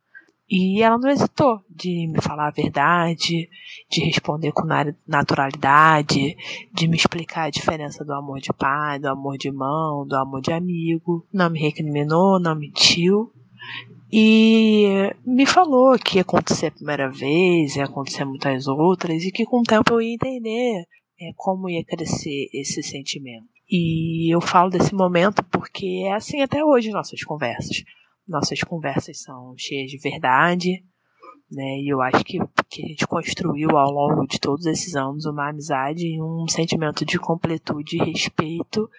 E 0.53 0.83
ela 0.83 0.97
não 0.97 1.09
hesitou 1.09 1.61
de 1.69 2.09
me 2.09 2.21
falar 2.21 2.49
a 2.49 2.51
verdade, 2.51 3.47
de 3.89 4.01
responder 4.03 4.51
com 4.51 4.67
naturalidade, 5.07 6.35
de 6.73 6.87
me 6.89 6.97
explicar 6.97 7.43
a 7.43 7.49
diferença 7.49 8.03
do 8.03 8.13
amor 8.13 8.41
de 8.41 8.51
pai, 8.51 8.99
do 8.99 9.07
amor 9.07 9.37
de 9.37 9.47
irmão, 9.47 10.05
do 10.05 10.13
amor 10.13 10.41
de 10.41 10.51
amigo. 10.51 11.25
Não 11.31 11.49
me 11.49 11.57
recriminou, 11.57 12.37
não 12.37 12.53
mentiu. 12.53 13.31
E 14.11 15.13
me 15.25 15.45
falou 15.45 15.97
que 15.97 16.17
ia 16.17 16.21
acontecer 16.21 16.67
a 16.67 16.71
primeira 16.71 17.09
vez, 17.09 17.75
ia 17.75 17.85
acontecer 17.85 18.25
muitas 18.25 18.67
outras, 18.67 19.23
e 19.23 19.31
que 19.31 19.45
com 19.45 19.61
o 19.61 19.63
tempo 19.63 19.93
eu 19.93 20.01
ia 20.01 20.15
entender 20.15 20.85
é, 21.19 21.31
como 21.35 21.69
ia 21.69 21.83
crescer 21.83 22.49
esse 22.53 22.83
sentimento. 22.83 23.47
E 23.69 24.33
eu 24.33 24.41
falo 24.41 24.69
desse 24.69 24.93
momento 24.93 25.43
porque 25.45 26.03
é 26.05 26.13
assim 26.13 26.41
até 26.41 26.63
hoje 26.63 26.91
nossas 26.91 27.23
conversas 27.23 27.83
nossas 28.31 28.61
conversas 28.61 29.21
são 29.21 29.53
cheias 29.57 29.91
de 29.91 29.97
verdade, 29.97 30.83
né? 31.51 31.79
E 31.79 31.93
eu 31.93 32.01
acho 32.01 32.23
que, 32.23 32.39
que 32.69 32.83
a 32.83 32.87
gente 32.87 33.05
construiu 33.05 33.77
ao 33.77 33.91
longo 33.91 34.25
de 34.25 34.39
todos 34.39 34.65
esses 34.65 34.95
anos 34.95 35.25
uma 35.25 35.49
amizade 35.49 36.07
e 36.07 36.21
um 36.21 36.47
sentimento 36.47 37.05
de 37.05 37.19
completude 37.19 37.97
e 37.97 38.11
respeito 38.11 38.89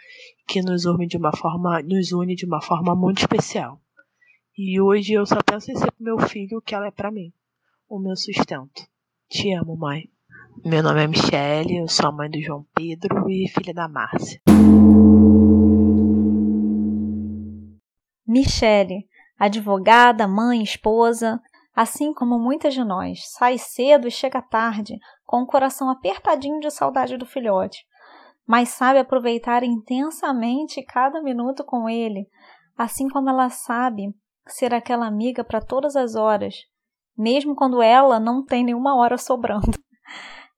que 0.47 0.61
nos 0.61 0.85
une 0.85 1.07
de 1.07 1.17
uma 1.17 1.35
forma, 1.35 1.83
nos 1.83 2.13
une 2.13 2.35
de 2.35 2.45
uma 2.45 2.61
forma 2.61 2.95
muito 2.95 3.21
especial. 3.21 3.81
E 4.55 4.79
hoje 4.79 5.15
eu 5.15 5.25
só 5.25 5.39
penso 5.43 5.71
em 5.71 5.77
ser 5.77 5.91
pro 5.93 6.05
meu 6.05 6.19
filho 6.29 6.59
o 6.59 6.61
que 6.61 6.75
ela 6.75 6.87
é 6.87 6.91
para 6.91 7.11
mim, 7.11 7.33
o 7.89 7.99
meu 7.99 8.15
sustento. 8.15 8.87
Te 9.27 9.51
amo, 9.55 9.75
mãe. 9.79 10.11
Meu 10.63 10.83
nome 10.83 11.03
é 11.03 11.07
Michele, 11.07 11.79
eu 11.79 11.89
sou 11.89 12.11
a 12.11 12.13
mãe 12.13 12.29
do 12.29 12.39
João 12.39 12.67
Pedro 12.75 13.31
e 13.31 13.49
filha 13.49 13.73
da 13.73 13.89
Márcia. 13.89 14.43
Michele, 18.27 19.09
advogada, 19.39 20.29
mãe, 20.29 20.63
esposa, 20.63 21.41
assim 21.75 22.13
como 22.13 22.39
muitas 22.39 22.75
de 22.75 22.85
nós, 22.85 23.21
sai 23.31 23.57
cedo 23.57 24.07
e 24.07 24.11
chega 24.11 24.43
tarde, 24.43 24.99
com 25.25 25.41
o 25.41 25.47
coração 25.47 25.89
apertadinho 25.89 26.61
de 26.61 26.71
saudade 26.71 27.17
do 27.17 27.25
filhote, 27.25 27.87
mas 28.47 28.69
sabe 28.69 28.99
aproveitar 28.99 29.65
intensamente 29.65 30.85
cada 30.85 31.23
minuto 31.23 31.65
com 31.65 31.89
ele, 31.89 32.29
assim 32.77 33.09
como 33.09 33.31
ela 33.31 33.49
sabe 33.49 34.15
ser 34.47 34.75
aquela 34.75 35.07
amiga 35.07 35.45
para 35.45 35.61
todas 35.61 35.97
as 35.97 36.15
horas, 36.15 36.55
mesmo 37.17 37.55
quando 37.55 37.83
ela 37.83 38.19
não 38.19 38.45
tem 38.45 38.65
nenhuma 38.65 38.97
hora 38.97 39.19
sobrando. 39.19 39.71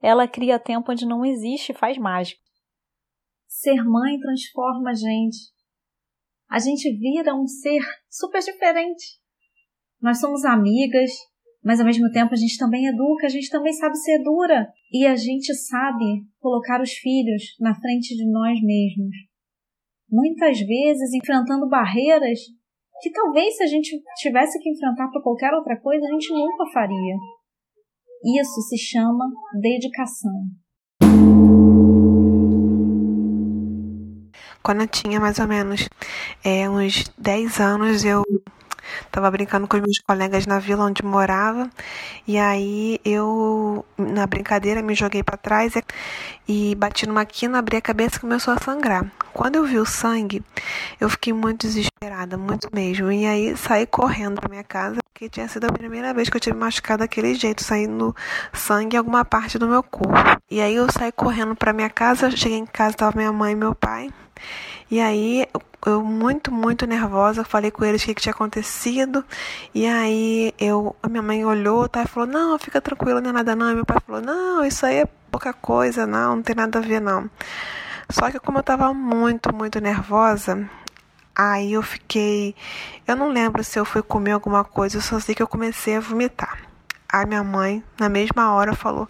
Ela 0.02 0.28
cria 0.28 0.58
tempo 0.58 0.92
onde 0.92 1.06
não 1.06 1.24
existe 1.24 1.72
e 1.72 1.74
faz 1.74 1.96
mágica. 1.96 2.38
Ser 3.48 3.82
mãe 3.82 4.18
transforma 4.20 4.90
a 4.90 4.94
gente 4.94 5.54
a 6.54 6.58
gente 6.60 6.88
vira 6.96 7.34
um 7.34 7.48
ser 7.48 7.80
super 8.08 8.40
diferente. 8.40 9.18
Nós 10.00 10.20
somos 10.20 10.44
amigas, 10.44 11.10
mas 11.62 11.80
ao 11.80 11.86
mesmo 11.86 12.10
tempo 12.12 12.32
a 12.32 12.36
gente 12.36 12.56
também 12.58 12.86
educa, 12.86 13.26
a 13.26 13.28
gente 13.28 13.50
também 13.50 13.72
sabe 13.72 13.96
ser 13.98 14.22
dura 14.22 14.68
e 14.92 15.06
a 15.06 15.16
gente 15.16 15.52
sabe 15.52 16.24
colocar 16.38 16.80
os 16.80 16.92
filhos 16.92 17.56
na 17.58 17.74
frente 17.74 18.14
de 18.14 18.30
nós 18.30 18.60
mesmos. 18.62 19.16
Muitas 20.08 20.60
vezes 20.60 21.12
enfrentando 21.12 21.68
barreiras 21.68 22.38
que 23.02 23.10
talvez 23.10 23.56
se 23.56 23.62
a 23.62 23.66
gente 23.66 24.00
tivesse 24.16 24.58
que 24.60 24.70
enfrentar 24.70 25.08
para 25.10 25.22
qualquer 25.22 25.52
outra 25.52 25.78
coisa, 25.80 26.04
a 26.06 26.10
gente 26.10 26.32
nunca 26.32 26.64
faria. 26.72 27.16
Isso 28.40 28.60
se 28.68 28.78
chama 28.78 29.30
dedicação. 29.60 30.32
Quando 34.62 34.80
eu 34.80 34.88
tinha 34.88 35.20
mais 35.20 35.38
ou 35.38 35.46
menos 35.46 35.86
é, 36.42 36.68
uns 36.70 37.04
10 37.18 37.60
anos, 37.60 38.02
eu 38.02 38.22
Tava 39.10 39.30
brincando 39.30 39.66
com 39.66 39.76
os 39.76 39.82
meus 39.82 39.98
colegas 39.98 40.46
na 40.46 40.58
vila 40.58 40.84
onde 40.84 41.04
morava. 41.04 41.70
E 42.26 42.38
aí 42.38 42.98
eu, 43.04 43.84
na 43.96 44.26
brincadeira, 44.26 44.82
me 44.82 44.94
joguei 44.94 45.22
para 45.22 45.36
trás 45.36 45.74
e 46.48 46.74
bati 46.74 47.06
numa 47.06 47.24
quina, 47.24 47.58
abri 47.58 47.76
a 47.76 47.80
cabeça 47.80 48.16
e 48.16 48.20
começou 48.20 48.54
a 48.54 48.58
sangrar. 48.58 49.04
Quando 49.32 49.56
eu 49.56 49.64
vi 49.64 49.78
o 49.78 49.86
sangue, 49.86 50.42
eu 51.00 51.08
fiquei 51.08 51.32
muito 51.32 51.66
desesperada, 51.66 52.36
muito 52.36 52.68
mesmo. 52.72 53.10
E 53.10 53.26
aí 53.26 53.56
saí 53.56 53.86
correndo 53.86 54.40
pra 54.40 54.48
minha 54.48 54.64
casa, 54.64 55.00
porque 55.12 55.28
tinha 55.28 55.48
sido 55.48 55.64
a 55.64 55.72
primeira 55.72 56.14
vez 56.14 56.28
que 56.28 56.36
eu 56.36 56.40
tive 56.40 56.56
machucado 56.56 57.00
daquele 57.00 57.34
jeito, 57.34 57.62
saindo 57.62 58.14
sangue 58.52 58.96
em 58.96 58.98
alguma 58.98 59.24
parte 59.24 59.58
do 59.58 59.66
meu 59.66 59.82
corpo. 59.82 60.40
E 60.50 60.60
aí 60.60 60.76
eu 60.76 60.86
saí 60.92 61.10
correndo 61.10 61.56
pra 61.56 61.72
minha 61.72 61.90
casa, 61.90 62.30
cheguei 62.30 62.58
em 62.58 62.66
casa, 62.66 62.96
tava 62.96 63.16
minha 63.16 63.32
mãe 63.32 63.52
e 63.52 63.56
meu 63.56 63.74
pai. 63.74 64.10
E 64.90 65.00
aí 65.00 65.46
eu 65.86 66.02
muito, 66.02 66.52
muito 66.52 66.86
nervosa, 66.86 67.44
falei 67.44 67.70
com 67.70 67.84
eles 67.84 68.02
o 68.02 68.06
que, 68.06 68.14
que 68.14 68.22
tinha 68.22 68.32
acontecido. 68.32 69.24
E 69.74 69.86
aí 69.86 70.54
eu, 70.58 70.96
a 71.02 71.08
minha 71.08 71.22
mãe 71.22 71.44
olhou 71.44 71.88
tá, 71.88 72.02
e 72.02 72.06
falou, 72.06 72.28
não, 72.28 72.58
fica 72.58 72.80
tranquilo, 72.80 73.20
não 73.20 73.30
é 73.30 73.32
nada 73.32 73.54
não. 73.54 73.70
E 73.70 73.74
meu 73.74 73.84
pai 73.84 73.98
falou, 74.06 74.20
não, 74.20 74.64
isso 74.64 74.86
aí 74.86 74.98
é 74.98 75.06
pouca 75.30 75.52
coisa, 75.52 76.06
não, 76.06 76.36
não 76.36 76.42
tem 76.42 76.56
nada 76.56 76.78
a 76.78 76.82
ver 76.82 77.00
não. 77.00 77.28
Só 78.10 78.30
que 78.30 78.38
como 78.38 78.58
eu 78.58 78.62
tava 78.62 78.92
muito, 78.94 79.54
muito 79.54 79.80
nervosa, 79.80 80.68
aí 81.34 81.72
eu 81.72 81.82
fiquei. 81.82 82.54
Eu 83.06 83.16
não 83.16 83.28
lembro 83.28 83.64
se 83.64 83.78
eu 83.78 83.84
fui 83.84 84.02
comer 84.02 84.32
alguma 84.32 84.64
coisa, 84.64 84.98
eu 84.98 85.02
só 85.02 85.18
sei 85.18 85.34
que 85.34 85.42
eu 85.42 85.48
comecei 85.48 85.96
a 85.96 86.00
vomitar. 86.00 86.58
Aí 87.08 87.26
minha 87.26 87.44
mãe, 87.44 87.82
na 87.98 88.08
mesma 88.08 88.52
hora, 88.52 88.74
falou: 88.74 89.08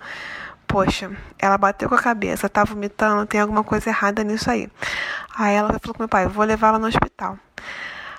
Poxa, 0.67 1.11
ela 1.39 1.59
bateu 1.59 1.89
com 1.89 1.95
a 1.95 2.03
cabeça, 2.03 2.49
tá 2.49 2.65
vomitando, 2.65 3.27
tem 3.27 3.41
alguma 3.41 3.65
coisa 3.65 3.91
errada 3.91 4.25
nisso 4.25 4.51
aí. 4.51 4.69
Aí 5.37 5.55
ela 5.55 5.79
falou 5.81 5.95
com 5.95 6.03
meu 6.03 6.09
pai, 6.09 6.27
vou 6.27 6.45
levar 6.45 6.69
ela 6.69 6.79
no 6.79 6.87
hospital. 6.87 7.39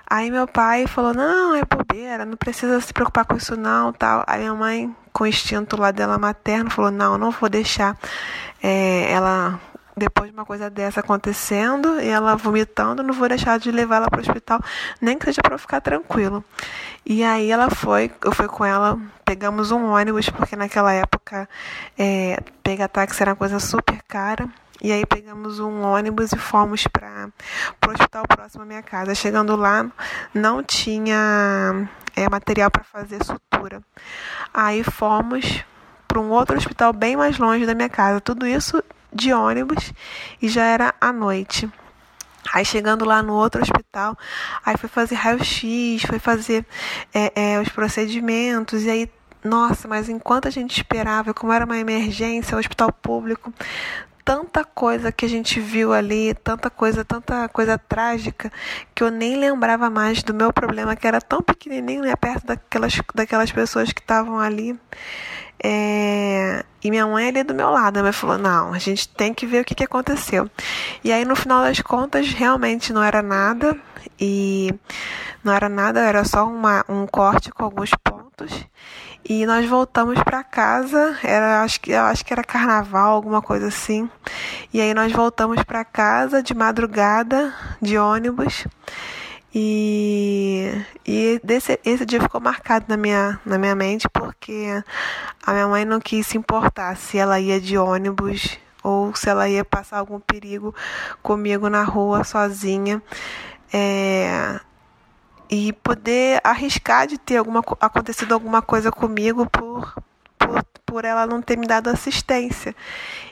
Aí 0.07 0.29
meu 0.29 0.47
pai 0.47 0.85
falou, 0.85 1.13
não, 1.13 1.55
é 1.55 1.63
bobeira, 1.63 2.25
não 2.25 2.37
precisa 2.37 2.79
se 2.79 2.93
preocupar 2.93 3.25
com 3.25 3.35
isso 3.35 3.55
não, 3.55 3.91
tal. 3.91 4.23
Aí 4.27 4.41
minha 4.41 4.53
mãe, 4.53 4.95
com 5.11 5.23
o 5.23 5.27
instinto 5.27 5.79
lá 5.79 5.91
dela 5.91 6.17
materno, 6.17 6.69
falou, 6.69 6.91
não, 6.91 7.17
não 7.17 7.31
vou 7.31 7.49
deixar 7.49 7.97
é, 8.61 9.11
ela 9.11 9.59
depois 9.97 10.29
de 10.29 10.35
uma 10.35 10.45
coisa 10.45 10.69
dessa 10.69 10.99
acontecendo 10.99 12.01
e 12.01 12.09
ela 12.09 12.35
vomitando, 12.35 13.01
não 13.01 13.13
vou 13.13 13.29
deixar 13.29 13.57
de 13.57 13.71
levar 13.71 13.97
ela 13.97 14.09
para 14.09 14.19
o 14.19 14.21
hospital, 14.21 14.59
nem 14.99 15.17
que 15.17 15.25
seja 15.25 15.41
para 15.41 15.57
ficar 15.57 15.79
tranquilo. 15.81 16.43
E 17.05 17.23
aí 17.23 17.49
ela 17.49 17.69
foi, 17.69 18.11
eu 18.23 18.31
fui 18.31 18.47
com 18.47 18.65
ela, 18.65 18.99
pegamos 19.23 19.71
um 19.71 19.85
ônibus, 19.85 20.29
porque 20.29 20.55
naquela 20.55 20.91
época 20.91 21.47
é, 21.97 22.39
pegar 22.61 22.89
táxi 22.89 23.21
era 23.21 23.31
uma 23.31 23.37
coisa 23.37 23.59
super 23.59 24.01
cara. 24.07 24.49
E 24.81 24.91
aí 24.91 25.05
pegamos 25.05 25.59
um 25.59 25.81
ônibus 25.81 26.31
e 26.31 26.37
fomos 26.37 26.85
para 26.87 27.29
o 27.87 27.91
hospital 27.91 28.23
próximo 28.27 28.63
à 28.63 28.65
minha 28.65 28.83
casa. 28.83 29.15
Chegando 29.15 29.55
lá, 29.55 29.89
não 30.33 30.61
tinha 30.61 31.87
é, 32.15 32.29
material 32.29 32.69
para 32.69 32.83
fazer 32.83 33.23
sutura. 33.23 33.81
Aí 34.53 34.83
fomos 34.83 35.63
para 36.07 36.19
um 36.19 36.29
outro 36.29 36.57
hospital 36.57 36.93
bem 36.93 37.15
mais 37.15 37.37
longe 37.37 37.65
da 37.65 37.73
minha 37.73 37.89
casa. 37.89 38.19
Tudo 38.21 38.45
isso 38.45 38.83
de 39.11 39.31
ônibus 39.33 39.93
e 40.41 40.49
já 40.49 40.63
era 40.63 40.93
à 40.99 41.11
noite. 41.13 41.71
Aí 42.53 42.63
chegando 42.63 43.05
lá 43.05 43.23
no 43.23 43.33
outro 43.33 43.61
hospital, 43.61 44.17
aí 44.63 44.77
foi 44.77 44.87
fazer 44.87 45.15
raio-x, 45.15 46.03
foi 46.03 46.19
fazer 46.19 46.65
é, 47.13 47.53
é, 47.53 47.59
os 47.59 47.69
procedimentos, 47.69 48.83
e 48.83 48.89
aí, 48.89 49.11
nossa, 49.43 49.87
mas 49.87 50.09
enquanto 50.09 50.47
a 50.47 50.51
gente 50.51 50.77
esperava, 50.77 51.33
como 51.33 51.51
era 51.51 51.65
uma 51.65 51.77
emergência, 51.77 52.55
o 52.55 52.59
hospital 52.59 52.91
público, 52.91 53.51
tanta 54.25 54.65
coisa 54.65 55.11
que 55.11 55.23
a 55.23 55.29
gente 55.29 55.59
viu 55.59 55.93
ali, 55.93 56.33
tanta 56.33 56.69
coisa, 56.71 57.05
tanta 57.05 57.47
coisa 57.47 57.77
trágica, 57.77 58.51
que 58.95 59.03
eu 59.03 59.11
nem 59.11 59.37
lembrava 59.37 59.87
mais 59.87 60.23
do 60.23 60.33
meu 60.33 60.51
problema, 60.51 60.95
que 60.95 61.07
era 61.07 61.21
tão 61.21 61.43
pequenininho, 61.43 62.01
né, 62.01 62.15
perto 62.15 62.47
daquelas, 62.47 62.99
daquelas 63.13 63.51
pessoas 63.51 63.93
que 63.93 64.01
estavam 64.01 64.39
ali. 64.39 64.77
É... 65.63 66.65
E 66.83 66.89
minha 66.89 67.07
mãe 67.07 67.27
ali 67.29 67.43
do 67.43 67.53
meu 67.53 67.69
lado, 67.69 67.99
ela 67.99 68.11
falou: 68.11 68.37
não, 68.37 68.73
a 68.73 68.79
gente 68.79 69.07
tem 69.09 69.33
que 69.33 69.45
ver 69.45 69.61
o 69.61 69.65
que, 69.65 69.75
que 69.75 69.83
aconteceu. 69.83 70.49
E 71.03 71.11
aí, 71.11 71.23
no 71.23 71.35
final 71.35 71.63
das 71.63 71.79
contas, 71.81 72.29
realmente 72.33 72.91
não 72.91 73.03
era 73.03 73.21
nada, 73.21 73.77
e 74.19 74.73
não 75.43 75.53
era 75.53 75.69
nada, 75.69 76.01
era 76.01 76.23
só 76.25 76.47
uma, 76.47 76.83
um 76.89 77.07
corte 77.07 77.51
com 77.51 77.63
alguns 77.63 77.91
pontos. 78.03 78.65
E 79.27 79.43
nós 79.47 79.67
voltamos 79.67 80.21
para 80.23 80.43
casa, 80.43 81.17
era 81.23 81.63
acho 81.63 81.81
que 81.81 81.91
acho 81.91 82.23
que 82.23 82.31
era 82.31 82.43
carnaval, 82.43 83.15
alguma 83.15 83.41
coisa 83.41 83.67
assim. 83.67 84.07
E 84.71 84.79
aí 84.79 84.93
nós 84.93 85.11
voltamos 85.11 85.63
para 85.63 85.83
casa 85.83 86.43
de 86.43 86.53
madrugada 86.53 87.51
de 87.81 87.97
ônibus. 87.97 88.67
E, 89.51 90.69
e 91.03 91.41
desse, 91.43 91.79
esse 91.83 92.05
dia 92.05 92.21
ficou 92.21 92.39
marcado 92.39 92.85
na 92.87 92.97
minha, 92.97 93.39
na 93.43 93.57
minha 93.57 93.73
mente 93.73 94.07
porque 94.09 94.67
a 95.43 95.53
minha 95.53 95.67
mãe 95.67 95.85
não 95.85 95.99
quis 95.99 96.27
se 96.27 96.37
importar 96.37 96.95
se 96.95 97.17
ela 97.17 97.39
ia 97.39 97.59
de 97.59 97.77
ônibus 97.77 98.59
ou 98.83 99.15
se 99.15 99.27
ela 99.27 99.49
ia 99.49 99.65
passar 99.65 99.97
algum 99.97 100.19
perigo 100.19 100.75
comigo 101.23 101.67
na 101.67 101.83
rua 101.83 102.23
sozinha. 102.23 103.01
É, 103.73 104.59
e 105.49 105.73
poder 105.73 106.41
arriscar 106.43 107.07
de 107.07 107.17
ter 107.17 107.37
alguma, 107.37 107.63
acontecido 107.79 108.33
alguma 108.33 108.61
coisa 108.61 108.91
comigo 108.91 109.49
por, 109.49 109.93
por, 110.37 110.63
por 110.85 111.05
ela 111.05 111.25
não 111.25 111.41
ter 111.41 111.57
me 111.57 111.67
dado 111.67 111.89
assistência. 111.89 112.75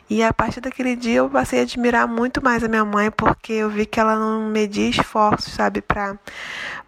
E 0.10 0.22
a 0.22 0.34
partir 0.34 0.62
daquele 0.62 0.96
dia 0.96 1.20
eu 1.20 1.30
passei 1.30 1.60
a 1.60 1.64
admirar 1.64 2.08
muito 2.08 2.44
mais 2.44 2.64
a 2.64 2.68
minha 2.68 2.86
mãe, 2.86 3.10
porque 3.10 3.54
eu 3.54 3.70
vi 3.70 3.86
que 3.86 4.00
ela 4.00 4.16
não 4.16 4.50
media 4.50 4.90
esforços, 4.90 5.54
sabe, 5.54 5.82
para 5.82 6.18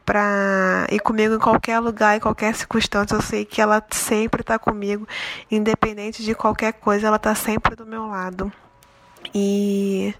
para 0.05 0.85
ir 0.91 0.99
comigo 0.99 1.33
em 1.33 1.39
qualquer 1.39 1.79
lugar, 1.79 2.15
em 2.15 2.19
qualquer 2.19 2.53
circunstância. 2.53 3.15
Eu 3.15 3.21
sei 3.21 3.43
que 3.43 3.59
ela 3.59 3.83
sempre 3.89 4.41
está 4.41 4.59
comigo, 4.59 5.07
independente 5.49 6.23
de 6.23 6.35
qualquer 6.35 6.73
coisa, 6.73 7.07
ela 7.07 7.15
está 7.15 7.33
sempre 7.33 7.75
do 7.75 7.85
meu 7.87 8.05
lado. 8.05 8.53
E, 9.37 10.13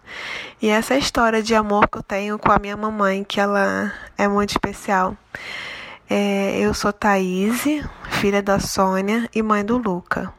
e 0.62 0.67
essa 0.67 0.93
é 0.93 1.00
história 1.00 1.41
de 1.41 1.55
amor 1.55 1.88
que 1.88 2.00
eu 2.00 2.03
tenho 2.03 2.38
com 2.38 2.51
a 2.51 2.60
minha 2.60 2.75
mamãe, 2.75 3.24
que 3.24 3.39
ela 3.39 3.93
é 4.17 4.27
muito 4.27 4.50
especial. 4.50 5.15
É, 6.10 6.60
eu 6.60 6.74
sou 6.74 6.91
Thaís, 6.91 7.63
filha 8.19 8.43
da 8.43 8.60
Sônia 8.60 9.29
e 9.34 9.41
mãe 9.41 9.63
do 9.63 9.77
Luca. 9.77 10.34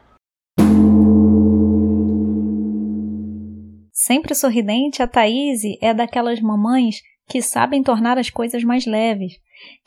Sempre 3.91 4.35
sorridente, 4.35 5.01
a 5.01 5.07
Thaís 5.07 5.61
é 5.81 5.91
daquelas 5.91 6.39
mamães 6.39 7.01
que 7.27 7.41
sabem 7.41 7.81
tornar 7.81 8.19
as 8.19 8.29
coisas 8.29 8.63
mais 8.63 8.85
leves, 8.85 9.33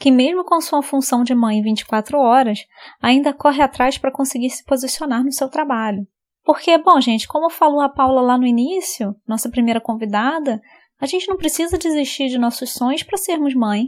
que 0.00 0.10
mesmo 0.10 0.44
com 0.44 0.60
sua 0.60 0.82
função 0.82 1.22
de 1.22 1.32
mãe 1.32 1.62
24 1.62 2.18
horas, 2.18 2.66
ainda 3.00 3.32
corre 3.32 3.62
atrás 3.62 3.96
para 3.96 4.10
conseguir 4.10 4.50
se 4.50 4.64
posicionar 4.64 5.22
no 5.22 5.30
seu 5.30 5.48
trabalho. 5.48 6.08
Porque, 6.50 6.76
bom, 6.78 7.00
gente, 7.00 7.28
como 7.28 7.48
falou 7.48 7.80
a 7.80 7.88
Paula 7.88 8.20
lá 8.20 8.36
no 8.36 8.44
início, 8.44 9.14
nossa 9.24 9.48
primeira 9.48 9.80
convidada, 9.80 10.60
a 11.00 11.06
gente 11.06 11.28
não 11.28 11.36
precisa 11.36 11.78
desistir 11.78 12.28
de 12.28 12.38
nossos 12.38 12.72
sonhos 12.72 13.04
para 13.04 13.16
sermos 13.16 13.54
mãe. 13.54 13.84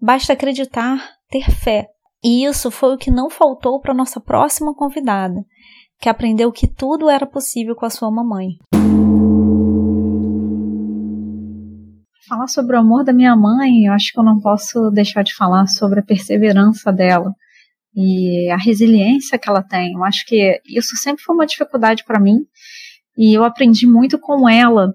Basta 0.00 0.32
acreditar, 0.32 1.06
ter 1.28 1.50
fé. 1.50 1.88
E 2.24 2.42
isso 2.46 2.70
foi 2.70 2.94
o 2.94 2.96
que 2.96 3.10
não 3.10 3.28
faltou 3.28 3.78
para 3.82 3.92
nossa 3.92 4.18
próxima 4.18 4.74
convidada, 4.74 5.44
que 6.00 6.08
aprendeu 6.08 6.50
que 6.50 6.66
tudo 6.66 7.10
era 7.10 7.26
possível 7.26 7.76
com 7.76 7.84
a 7.84 7.90
sua 7.90 8.10
mamãe. 8.10 8.52
Falar 12.26 12.46
sobre 12.46 12.76
o 12.76 12.80
amor 12.80 13.04
da 13.04 13.12
minha 13.12 13.36
mãe, 13.36 13.84
eu 13.84 13.92
acho 13.92 14.10
que 14.10 14.18
eu 14.18 14.24
não 14.24 14.40
posso 14.40 14.90
deixar 14.90 15.22
de 15.22 15.34
falar 15.34 15.66
sobre 15.66 16.00
a 16.00 16.02
perseverança 16.02 16.90
dela 16.90 17.34
e 17.94 18.50
a 18.50 18.56
resiliência 18.56 19.38
que 19.38 19.48
ela 19.48 19.62
tem. 19.62 19.92
Eu 19.92 20.04
acho 20.04 20.24
que 20.26 20.60
isso 20.66 20.96
sempre 20.96 21.22
foi 21.22 21.34
uma 21.34 21.46
dificuldade 21.46 22.04
para 22.04 22.20
mim 22.20 22.40
e 23.16 23.34
eu 23.34 23.44
aprendi 23.44 23.86
muito 23.86 24.18
com 24.18 24.48
ela. 24.48 24.94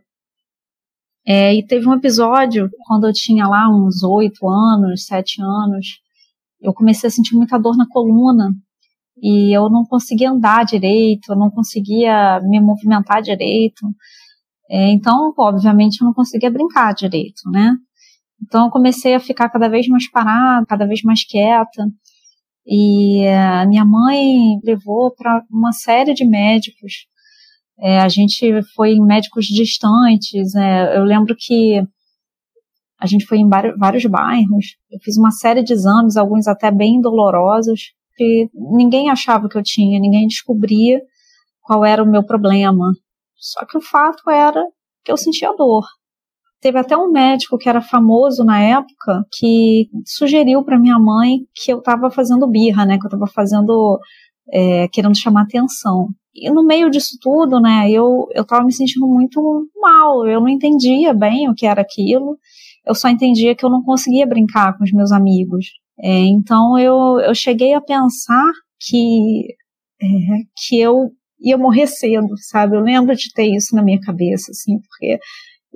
É, 1.25 1.53
e 1.53 1.65
teve 1.65 1.88
um 1.88 1.93
episódio 1.93 2.69
quando 2.88 3.07
eu 3.07 3.13
tinha 3.13 3.47
lá 3.47 3.69
uns 3.69 4.03
oito 4.03 4.47
anos, 4.47 5.05
sete 5.05 5.41
anos, 5.41 5.99
eu 6.62 6.73
comecei 6.73 7.07
a 7.07 7.12
sentir 7.12 7.35
muita 7.35 7.57
dor 7.57 7.77
na 7.77 7.88
coluna 7.88 8.51
e 9.21 9.55
eu 9.55 9.69
não 9.69 9.85
conseguia 9.85 10.31
andar 10.31 10.65
direito, 10.65 11.31
eu 11.31 11.35
não 11.35 11.49
conseguia 11.49 12.39
me 12.41 12.59
movimentar 12.59 13.21
direito. 13.21 13.85
É, 14.69 14.91
então, 14.91 15.33
obviamente, 15.38 16.01
eu 16.01 16.05
não 16.05 16.13
conseguia 16.13 16.51
brincar 16.51 16.93
direito, 16.93 17.49
né? 17.51 17.75
Então, 18.41 18.65
eu 18.65 18.71
comecei 18.71 19.15
a 19.15 19.19
ficar 19.19 19.49
cada 19.49 19.67
vez 19.67 19.88
mais 19.88 20.09
parada, 20.09 20.65
cada 20.65 20.85
vez 20.85 21.01
mais 21.03 21.25
quieta. 21.25 21.88
E 22.71 23.27
a 23.27 23.65
minha 23.65 23.84
mãe 23.84 24.60
levou 24.63 25.10
para 25.10 25.43
uma 25.49 25.71
série 25.71 26.13
de 26.13 26.23
médicos. 26.23 27.08
É, 27.79 27.99
a 27.99 28.08
gente 28.08 28.62
foi 28.75 28.91
em 28.91 29.03
médicos 29.03 29.47
distantes. 29.47 30.53
É, 30.53 30.95
eu 30.95 31.03
lembro 31.03 31.36
que 31.36 31.82
a 32.99 33.08
gente 33.08 33.25
foi 33.25 33.39
em 33.39 33.49
vários 33.49 34.05
bairros. 34.05 34.77
Eu 34.91 34.99
fiz 35.01 35.17
uma 35.17 35.32
série 35.32 35.63
de 35.63 35.73
exames, 35.73 36.15
alguns 36.15 36.47
até 36.47 36.69
bem 36.69 37.01
dolorosos, 37.01 37.93
que 38.15 38.49
ninguém 38.53 39.10
achava 39.10 39.49
que 39.49 39.58
eu 39.58 39.63
tinha, 39.63 39.99
ninguém 39.99 40.27
descobria 40.27 41.01
qual 41.62 41.84
era 41.84 42.03
o 42.03 42.10
meu 42.10 42.23
problema. 42.23 42.91
Só 43.36 43.65
que 43.65 43.79
o 43.79 43.82
fato 43.82 44.29
era 44.29 44.63
que 45.03 45.12
eu 45.12 45.17
sentia 45.17 45.55
dor. 45.55 45.86
Teve 46.62 46.78
até 46.78 46.98
um 46.98 47.12
médico 47.12 47.58
que 47.58 47.69
era 47.69 47.82
famoso 47.82 48.43
na 48.43 48.60
época 48.62 49.24
que 49.32 49.89
sugeriu 50.06 50.63
para 50.63 50.80
minha 50.80 51.00
mãe 51.00 51.39
que 51.56 51.72
eu 51.72 51.80
estava 51.80 52.12
fazendo 52.12 52.50
birra, 52.50 52.86
né? 52.86 52.98
Que 52.98 53.06
eu 53.06 53.10
estava 53.10 53.28
fazendo, 53.28 54.00
é, 54.52 54.88
querendo 54.89 55.17
chamar 55.17 55.43
atenção. 55.43 56.10
E 56.36 56.50
no 56.52 56.65
meio 56.65 56.89
disso 56.89 57.17
tudo, 57.22 57.60
né? 57.60 57.89
Eu 57.89 58.28
eu 58.34 58.43
estava 58.43 58.65
me 58.65 58.74
sentindo 58.74 59.08
muito 59.08 59.41
mal. 59.78 60.28
Eu 60.28 60.41
não 60.41 60.50
entendia 60.50 61.13
bem 61.13 61.50
o 61.50 61.56
que 61.56 61.65
era 61.65 61.82
aquilo. 61.82 62.38
Eu 62.86 62.95
só 62.95 63.10
entendia 63.10 63.56
que 63.56 63.65
eu 63.65 63.69
não 63.69 63.84
conseguia 63.84 64.28
brincar 64.28 64.78
com 64.78 64.84
os 64.84 64.91
meus 64.91 65.12
amigos. 65.12 65.65
É, 66.02 66.19
então 66.26 66.78
eu 66.78 67.19
eu 67.22 67.36
cheguei 67.36 67.74
a 67.74 67.82
pensar 67.82 68.52
que 68.82 69.56
é, 70.02 70.08
que 70.58 70.80
eu 70.80 71.10
ia 71.39 71.58
morrer 71.58 71.88
cedo, 71.88 72.28
sabe? 72.50 72.76
Eu 72.76 72.82
lembro 72.82 73.15
de 73.15 73.32
ter 73.34 73.45
isso 73.45 73.76
na 73.76 73.84
minha 73.84 74.00
cabeça, 74.00 74.52
assim, 74.52 74.78
porque 74.80 75.19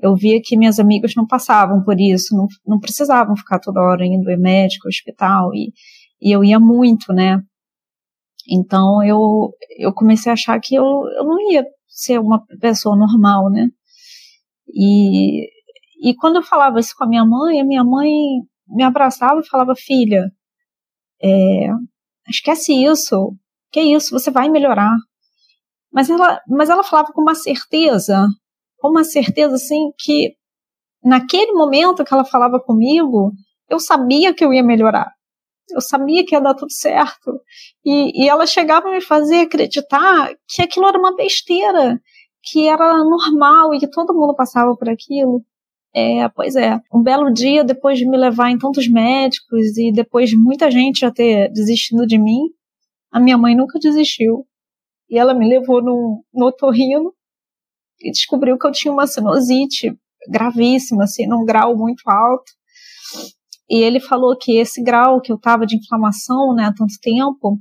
eu 0.02 0.16
via 0.16 0.42
que 0.44 0.58
minhas 0.58 0.80
amigas 0.80 1.14
não 1.16 1.26
passavam 1.26 1.84
por 1.84 2.00
isso, 2.00 2.36
não, 2.36 2.48
não 2.66 2.80
precisavam 2.80 3.36
ficar 3.36 3.60
toda 3.60 3.82
hora 3.82 4.06
indo 4.06 4.30
em 4.30 4.40
médico, 4.40 4.88
hospital, 4.88 5.54
e, 5.54 5.72
e 6.22 6.32
eu 6.32 6.44
ia 6.44 6.60
muito, 6.60 7.14
né? 7.14 7.42
Então 8.50 9.04
eu, 9.04 9.54
eu 9.78 9.94
comecei 9.94 10.30
a 10.30 10.34
achar 10.34 10.60
que 10.60 10.76
eu, 10.76 10.84
eu 10.84 11.24
não 11.24 11.52
ia 11.52 11.66
ser 11.88 12.20
uma 12.20 12.44
pessoa 12.60 12.96
normal, 12.96 13.50
né? 13.50 13.68
E, 14.68 15.48
e 16.04 16.16
quando 16.16 16.38
eu 16.38 16.44
falava 16.44 16.80
isso 16.80 16.94
com 16.98 17.04
a 17.04 17.08
minha 17.08 17.26
mãe, 17.26 17.62
a 17.62 17.66
minha 17.66 17.84
mãe 17.84 18.10
me 18.68 18.84
abraçava 18.84 19.40
e 19.40 19.48
falava: 19.48 19.76
Filha, 19.76 20.32
é, 21.22 21.68
esquece 22.28 22.74
isso, 22.74 23.36
que 23.72 23.82
isso, 23.82 24.12
você 24.12 24.32
vai 24.32 24.50
melhorar. 24.50 24.96
Mas 25.92 26.10
ela, 26.10 26.42
mas 26.48 26.70
ela 26.70 26.84
falava 26.84 27.14
com 27.14 27.22
uma 27.22 27.36
certeza, 27.36 28.28
com 28.84 28.90
uma 28.90 29.06
certeza 29.06 29.56
assim 29.56 29.94
que 29.98 30.36
naquele 31.02 31.54
momento 31.54 32.04
que 32.04 32.14
ela 32.14 32.26
falava 32.26 32.60
comigo, 32.60 33.32
eu 33.70 33.80
sabia 33.80 34.34
que 34.34 34.44
eu 34.44 34.54
ia 34.54 34.62
melhorar. 34.62 35.10
Eu 35.72 35.80
sabia 35.80 36.26
que 36.26 36.36
ia 36.36 36.42
dar 36.42 36.54
tudo 36.54 36.70
certo. 36.70 37.40
E, 37.86 38.26
e 38.26 38.28
ela 38.28 38.46
chegava 38.46 38.90
a 38.90 38.92
me 38.92 39.00
fazer 39.00 39.38
acreditar 39.38 40.34
que 40.50 40.62
aquilo 40.62 40.86
era 40.86 41.00
uma 41.00 41.16
besteira, 41.16 41.98
que 42.44 42.68
era 42.68 42.98
normal 43.06 43.74
e 43.74 43.80
que 43.80 43.90
todo 43.90 44.14
mundo 44.14 44.36
passava 44.36 44.76
por 44.76 44.90
aquilo. 44.90 45.42
É, 45.96 46.28
pois 46.28 46.58
é. 46.58 46.78
Um 46.94 47.02
belo 47.02 47.32
dia, 47.32 47.64
depois 47.64 47.98
de 47.98 48.06
me 48.06 48.18
levar 48.18 48.50
em 48.50 48.58
tantos 48.58 48.90
médicos 48.90 49.78
e 49.78 49.94
depois 49.94 50.30
de 50.30 50.38
muita 50.38 50.70
gente 50.70 51.00
já 51.00 51.12
ter 51.12 51.50
desistido 51.54 52.06
de 52.06 52.18
mim, 52.18 52.42
a 53.10 53.18
minha 53.18 53.38
mãe 53.38 53.56
nunca 53.56 53.80
desistiu. 53.80 54.46
E 55.10 55.18
ela 55.18 55.34
me 55.34 55.48
levou 55.48 55.82
no, 55.82 56.22
no 56.34 56.48
otorrino 56.48 57.14
e 58.04 58.12
descobriu 58.12 58.58
que 58.58 58.68
eu 58.68 58.72
tinha 58.72 58.94
uma 58.94 59.08
sinusite 59.08 59.98
gravíssima, 60.30 61.04
assim, 61.04 61.26
num 61.26 61.46
grau 61.46 61.76
muito 61.78 62.02
alto. 62.08 62.52
E 63.70 63.82
ele 63.82 64.00
falou 64.00 64.38
que 64.38 64.58
esse 64.58 64.84
grau 64.84 65.22
que 65.22 65.32
eu 65.32 65.38
estava 65.38 65.66
de 65.66 65.78
inflamação, 65.78 66.54
né, 66.54 66.66
há 66.66 66.74
tanto 66.74 66.94
tempo, 67.02 67.60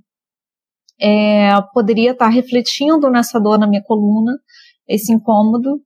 é, 1.01 1.51
poderia 1.73 2.11
estar 2.11 2.27
tá 2.27 2.31
refletindo 2.31 3.09
nessa 3.09 3.39
dor 3.39 3.59
na 3.59 3.67
minha 3.67 3.83
coluna, 3.83 4.33
esse 4.87 5.13
incômodo, 5.13 5.81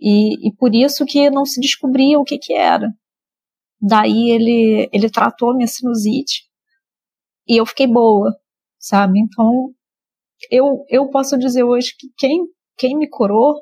e, 0.00 0.48
e 0.48 0.54
por 0.54 0.74
isso 0.74 1.04
que 1.04 1.30
não 1.30 1.44
se 1.44 1.60
descobria 1.60 2.18
o 2.18 2.24
que 2.24 2.38
que 2.38 2.52
era. 2.52 2.92
Daí 3.80 4.30
ele, 4.30 4.88
ele 4.92 5.10
tratou 5.10 5.54
minha 5.54 5.66
sinusite 5.66 6.44
e 7.46 7.58
eu 7.60 7.66
fiquei 7.66 7.86
boa, 7.86 8.34
sabe? 8.78 9.20
Então, 9.20 9.70
eu, 10.50 10.84
eu 10.88 11.08
posso 11.10 11.38
dizer 11.38 11.64
hoje 11.64 11.94
que 11.98 12.08
quem, 12.16 12.46
quem 12.76 12.96
me 12.96 13.08
curou, 13.08 13.54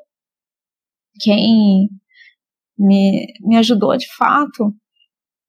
quem 1.19 1.89
me, 2.77 3.27
me 3.41 3.57
ajudou 3.57 3.95
de 3.97 4.07
fato, 4.15 4.73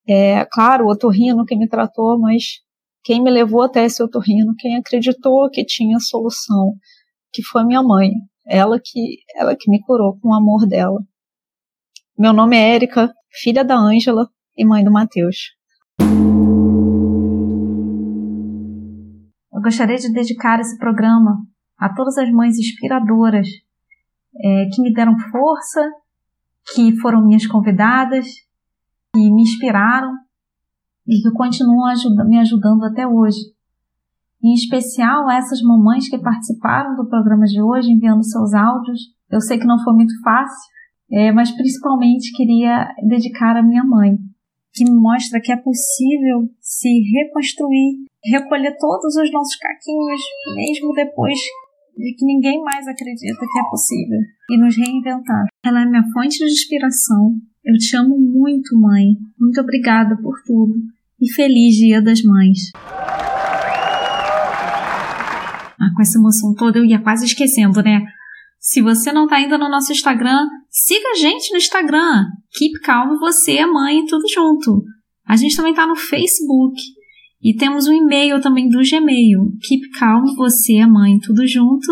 é 0.07 0.45
claro, 0.47 0.85
o 0.85 0.91
otorrino 0.91 1.45
que 1.45 1.57
me 1.57 1.69
tratou, 1.69 2.19
mas 2.19 2.61
quem 3.03 3.23
me 3.23 3.31
levou 3.31 3.63
até 3.63 3.85
esse 3.85 4.03
otorrino, 4.03 4.55
quem 4.59 4.77
acreditou 4.77 5.49
que 5.51 5.65
tinha 5.65 5.99
solução, 5.99 6.75
que 7.33 7.43
foi 7.43 7.65
minha 7.65 7.83
mãe. 7.83 8.11
Ela 8.47 8.79
que, 8.83 9.19
ela 9.35 9.57
que 9.57 9.71
me 9.71 9.83
curou 9.83 10.19
com 10.21 10.29
o 10.29 10.35
amor 10.35 10.67
dela. 10.67 11.01
Meu 12.19 12.33
nome 12.33 12.57
é 12.57 12.75
Érica, 12.75 13.13
filha 13.33 13.65
da 13.65 13.77
Ângela 13.77 14.29
e 14.57 14.65
mãe 14.65 14.85
do 14.85 14.93
Matheus. 14.93 15.55
Eu 19.53 19.63
gostaria 19.63 19.97
de 19.97 20.13
dedicar 20.13 20.61
esse 20.61 20.77
programa 20.79 21.39
a 21.79 21.95
todas 21.95 22.19
as 22.19 22.31
mães 22.31 22.59
inspiradoras 22.59 23.49
é, 24.41 24.67
que 24.73 24.83
me 24.83 24.93
deram 24.93 25.17
força, 25.31 25.81
que 26.75 26.97
foram 27.01 27.25
minhas 27.25 27.47
convidadas, 27.47 28.27
que 29.13 29.21
me 29.21 29.43
inspiraram 29.43 30.13
e 31.07 31.23
que 31.23 31.31
continuam 31.33 31.87
ajuda, 31.87 32.25
me 32.25 32.39
ajudando 32.39 32.85
até 32.85 33.07
hoje. 33.07 33.39
Em 34.43 34.53
especial 34.55 35.29
a 35.29 35.37
essas 35.37 35.61
mamães 35.63 36.09
que 36.09 36.19
participaram 36.19 36.97
do 36.97 37.09
programa 37.09 37.45
de 37.45 37.63
hoje, 37.63 37.91
enviando 37.91 38.25
seus 38.25 38.53
áudios. 38.53 39.01
Eu 39.31 39.41
sei 39.41 39.59
que 39.59 39.67
não 39.67 39.83
foi 39.83 39.95
muito 39.95 40.13
fácil, 40.23 40.71
é, 41.11 41.33
mas 41.33 41.51
principalmente 41.51 42.33
queria 42.37 42.89
dedicar 43.09 43.57
à 43.57 43.63
minha 43.63 43.85
mãe, 43.85 44.17
que 44.73 44.85
me 44.85 44.95
mostra 45.01 45.41
que 45.41 45.53
é 45.53 45.57
possível 45.57 46.49
se 46.61 46.89
reconstruir, 46.89 48.05
recolher 48.25 48.77
todos 48.79 49.15
os 49.17 49.33
nossos 49.33 49.57
caquinhos, 49.57 50.21
mesmo 50.57 50.93
depois 50.93 51.39
de 51.97 52.15
que 52.15 52.25
ninguém 52.25 52.61
mais 52.63 52.87
acredita 52.87 53.39
que 53.41 53.59
é 53.59 53.71
possível, 53.71 54.19
e 54.51 54.59
nos 54.59 54.77
reinventar. 54.77 55.47
Ela 55.65 55.83
é 55.83 55.87
minha 55.87 56.05
fonte 56.13 56.39
de 56.39 56.45
inspiração. 56.45 57.35
Eu 57.65 57.75
te 57.79 57.97
amo 57.97 58.19
muito, 58.19 58.79
mãe. 58.79 59.17
Muito 59.39 59.61
obrigada 59.61 60.17
por 60.17 60.35
tudo. 60.45 60.75
E 61.21 61.33
feliz 61.33 61.77
Dia 61.77 62.03
das 62.03 62.23
Mães. 62.23 62.59
Ah, 65.81 65.91
com 65.95 66.03
essa 66.03 66.19
emoção 66.19 66.55
toda, 66.55 66.79
eu 66.79 66.85
ia 66.85 67.01
quase 67.01 67.25
esquecendo, 67.25 67.83
né? 67.83 68.03
Se 68.59 68.81
você 68.81 69.13
não 69.13 69.27
tá 69.27 69.37
ainda 69.37 69.59
no 69.59 69.69
nosso 69.69 69.93
Instagram, 69.93 70.49
siga 70.71 71.11
a 71.11 71.17
gente 71.17 71.53
no 71.53 71.59
Instagram. 71.59 72.25
Keep 72.57 72.81
Calm, 72.81 73.19
você, 73.19 73.65
mãe, 73.67 74.05
tudo 74.07 74.25
junto. 74.33 74.83
A 75.27 75.37
gente 75.37 75.57
também 75.57 75.75
tá 75.75 75.87
no 75.87 75.95
Facebook. 75.97 76.81
E 77.45 77.55
temos 77.55 77.87
um 77.87 77.93
e-mail 77.93 78.41
também 78.41 78.71
do 78.71 78.79
Gmail. 78.79 79.53
Keep 79.61 79.91
Calm, 79.99 80.25
você, 80.35 80.79
a 80.79 80.89
mãe, 80.89 81.19
tudo 81.19 81.47
junto, 81.47 81.87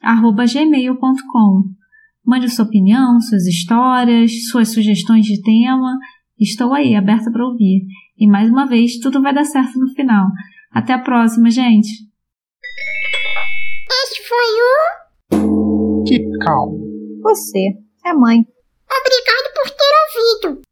arroba 0.00 0.44
gmail.com. 0.46 1.64
Mande 2.24 2.48
sua 2.48 2.64
opinião, 2.64 3.20
suas 3.20 3.44
histórias, 3.46 4.30
suas 4.48 4.72
sugestões 4.72 5.26
de 5.26 5.42
tema. 5.42 5.98
Estou 6.38 6.72
aí, 6.72 6.94
aberta 6.94 7.32
para 7.32 7.44
ouvir. 7.44 7.84
E 8.16 8.28
mais 8.28 8.48
uma 8.48 8.64
vez, 8.64 9.00
tudo 9.00 9.20
vai 9.20 9.34
dar 9.34 9.44
certo 9.44 9.76
no 9.80 9.88
final. 9.88 10.28
Até 10.70 10.92
a 10.92 11.02
próxima, 11.02 11.50
gente! 11.50 11.88
Este 14.04 14.22
foi 14.28 15.40
o. 15.42 16.04
Keep 16.04 16.38
calm. 16.44 16.78
Você 17.22 17.70
é 18.04 18.12
mãe. 18.12 18.38
Obrigado 18.38 19.54
por 19.54 19.70
ter 19.70 20.52
ouvido. 20.52 20.65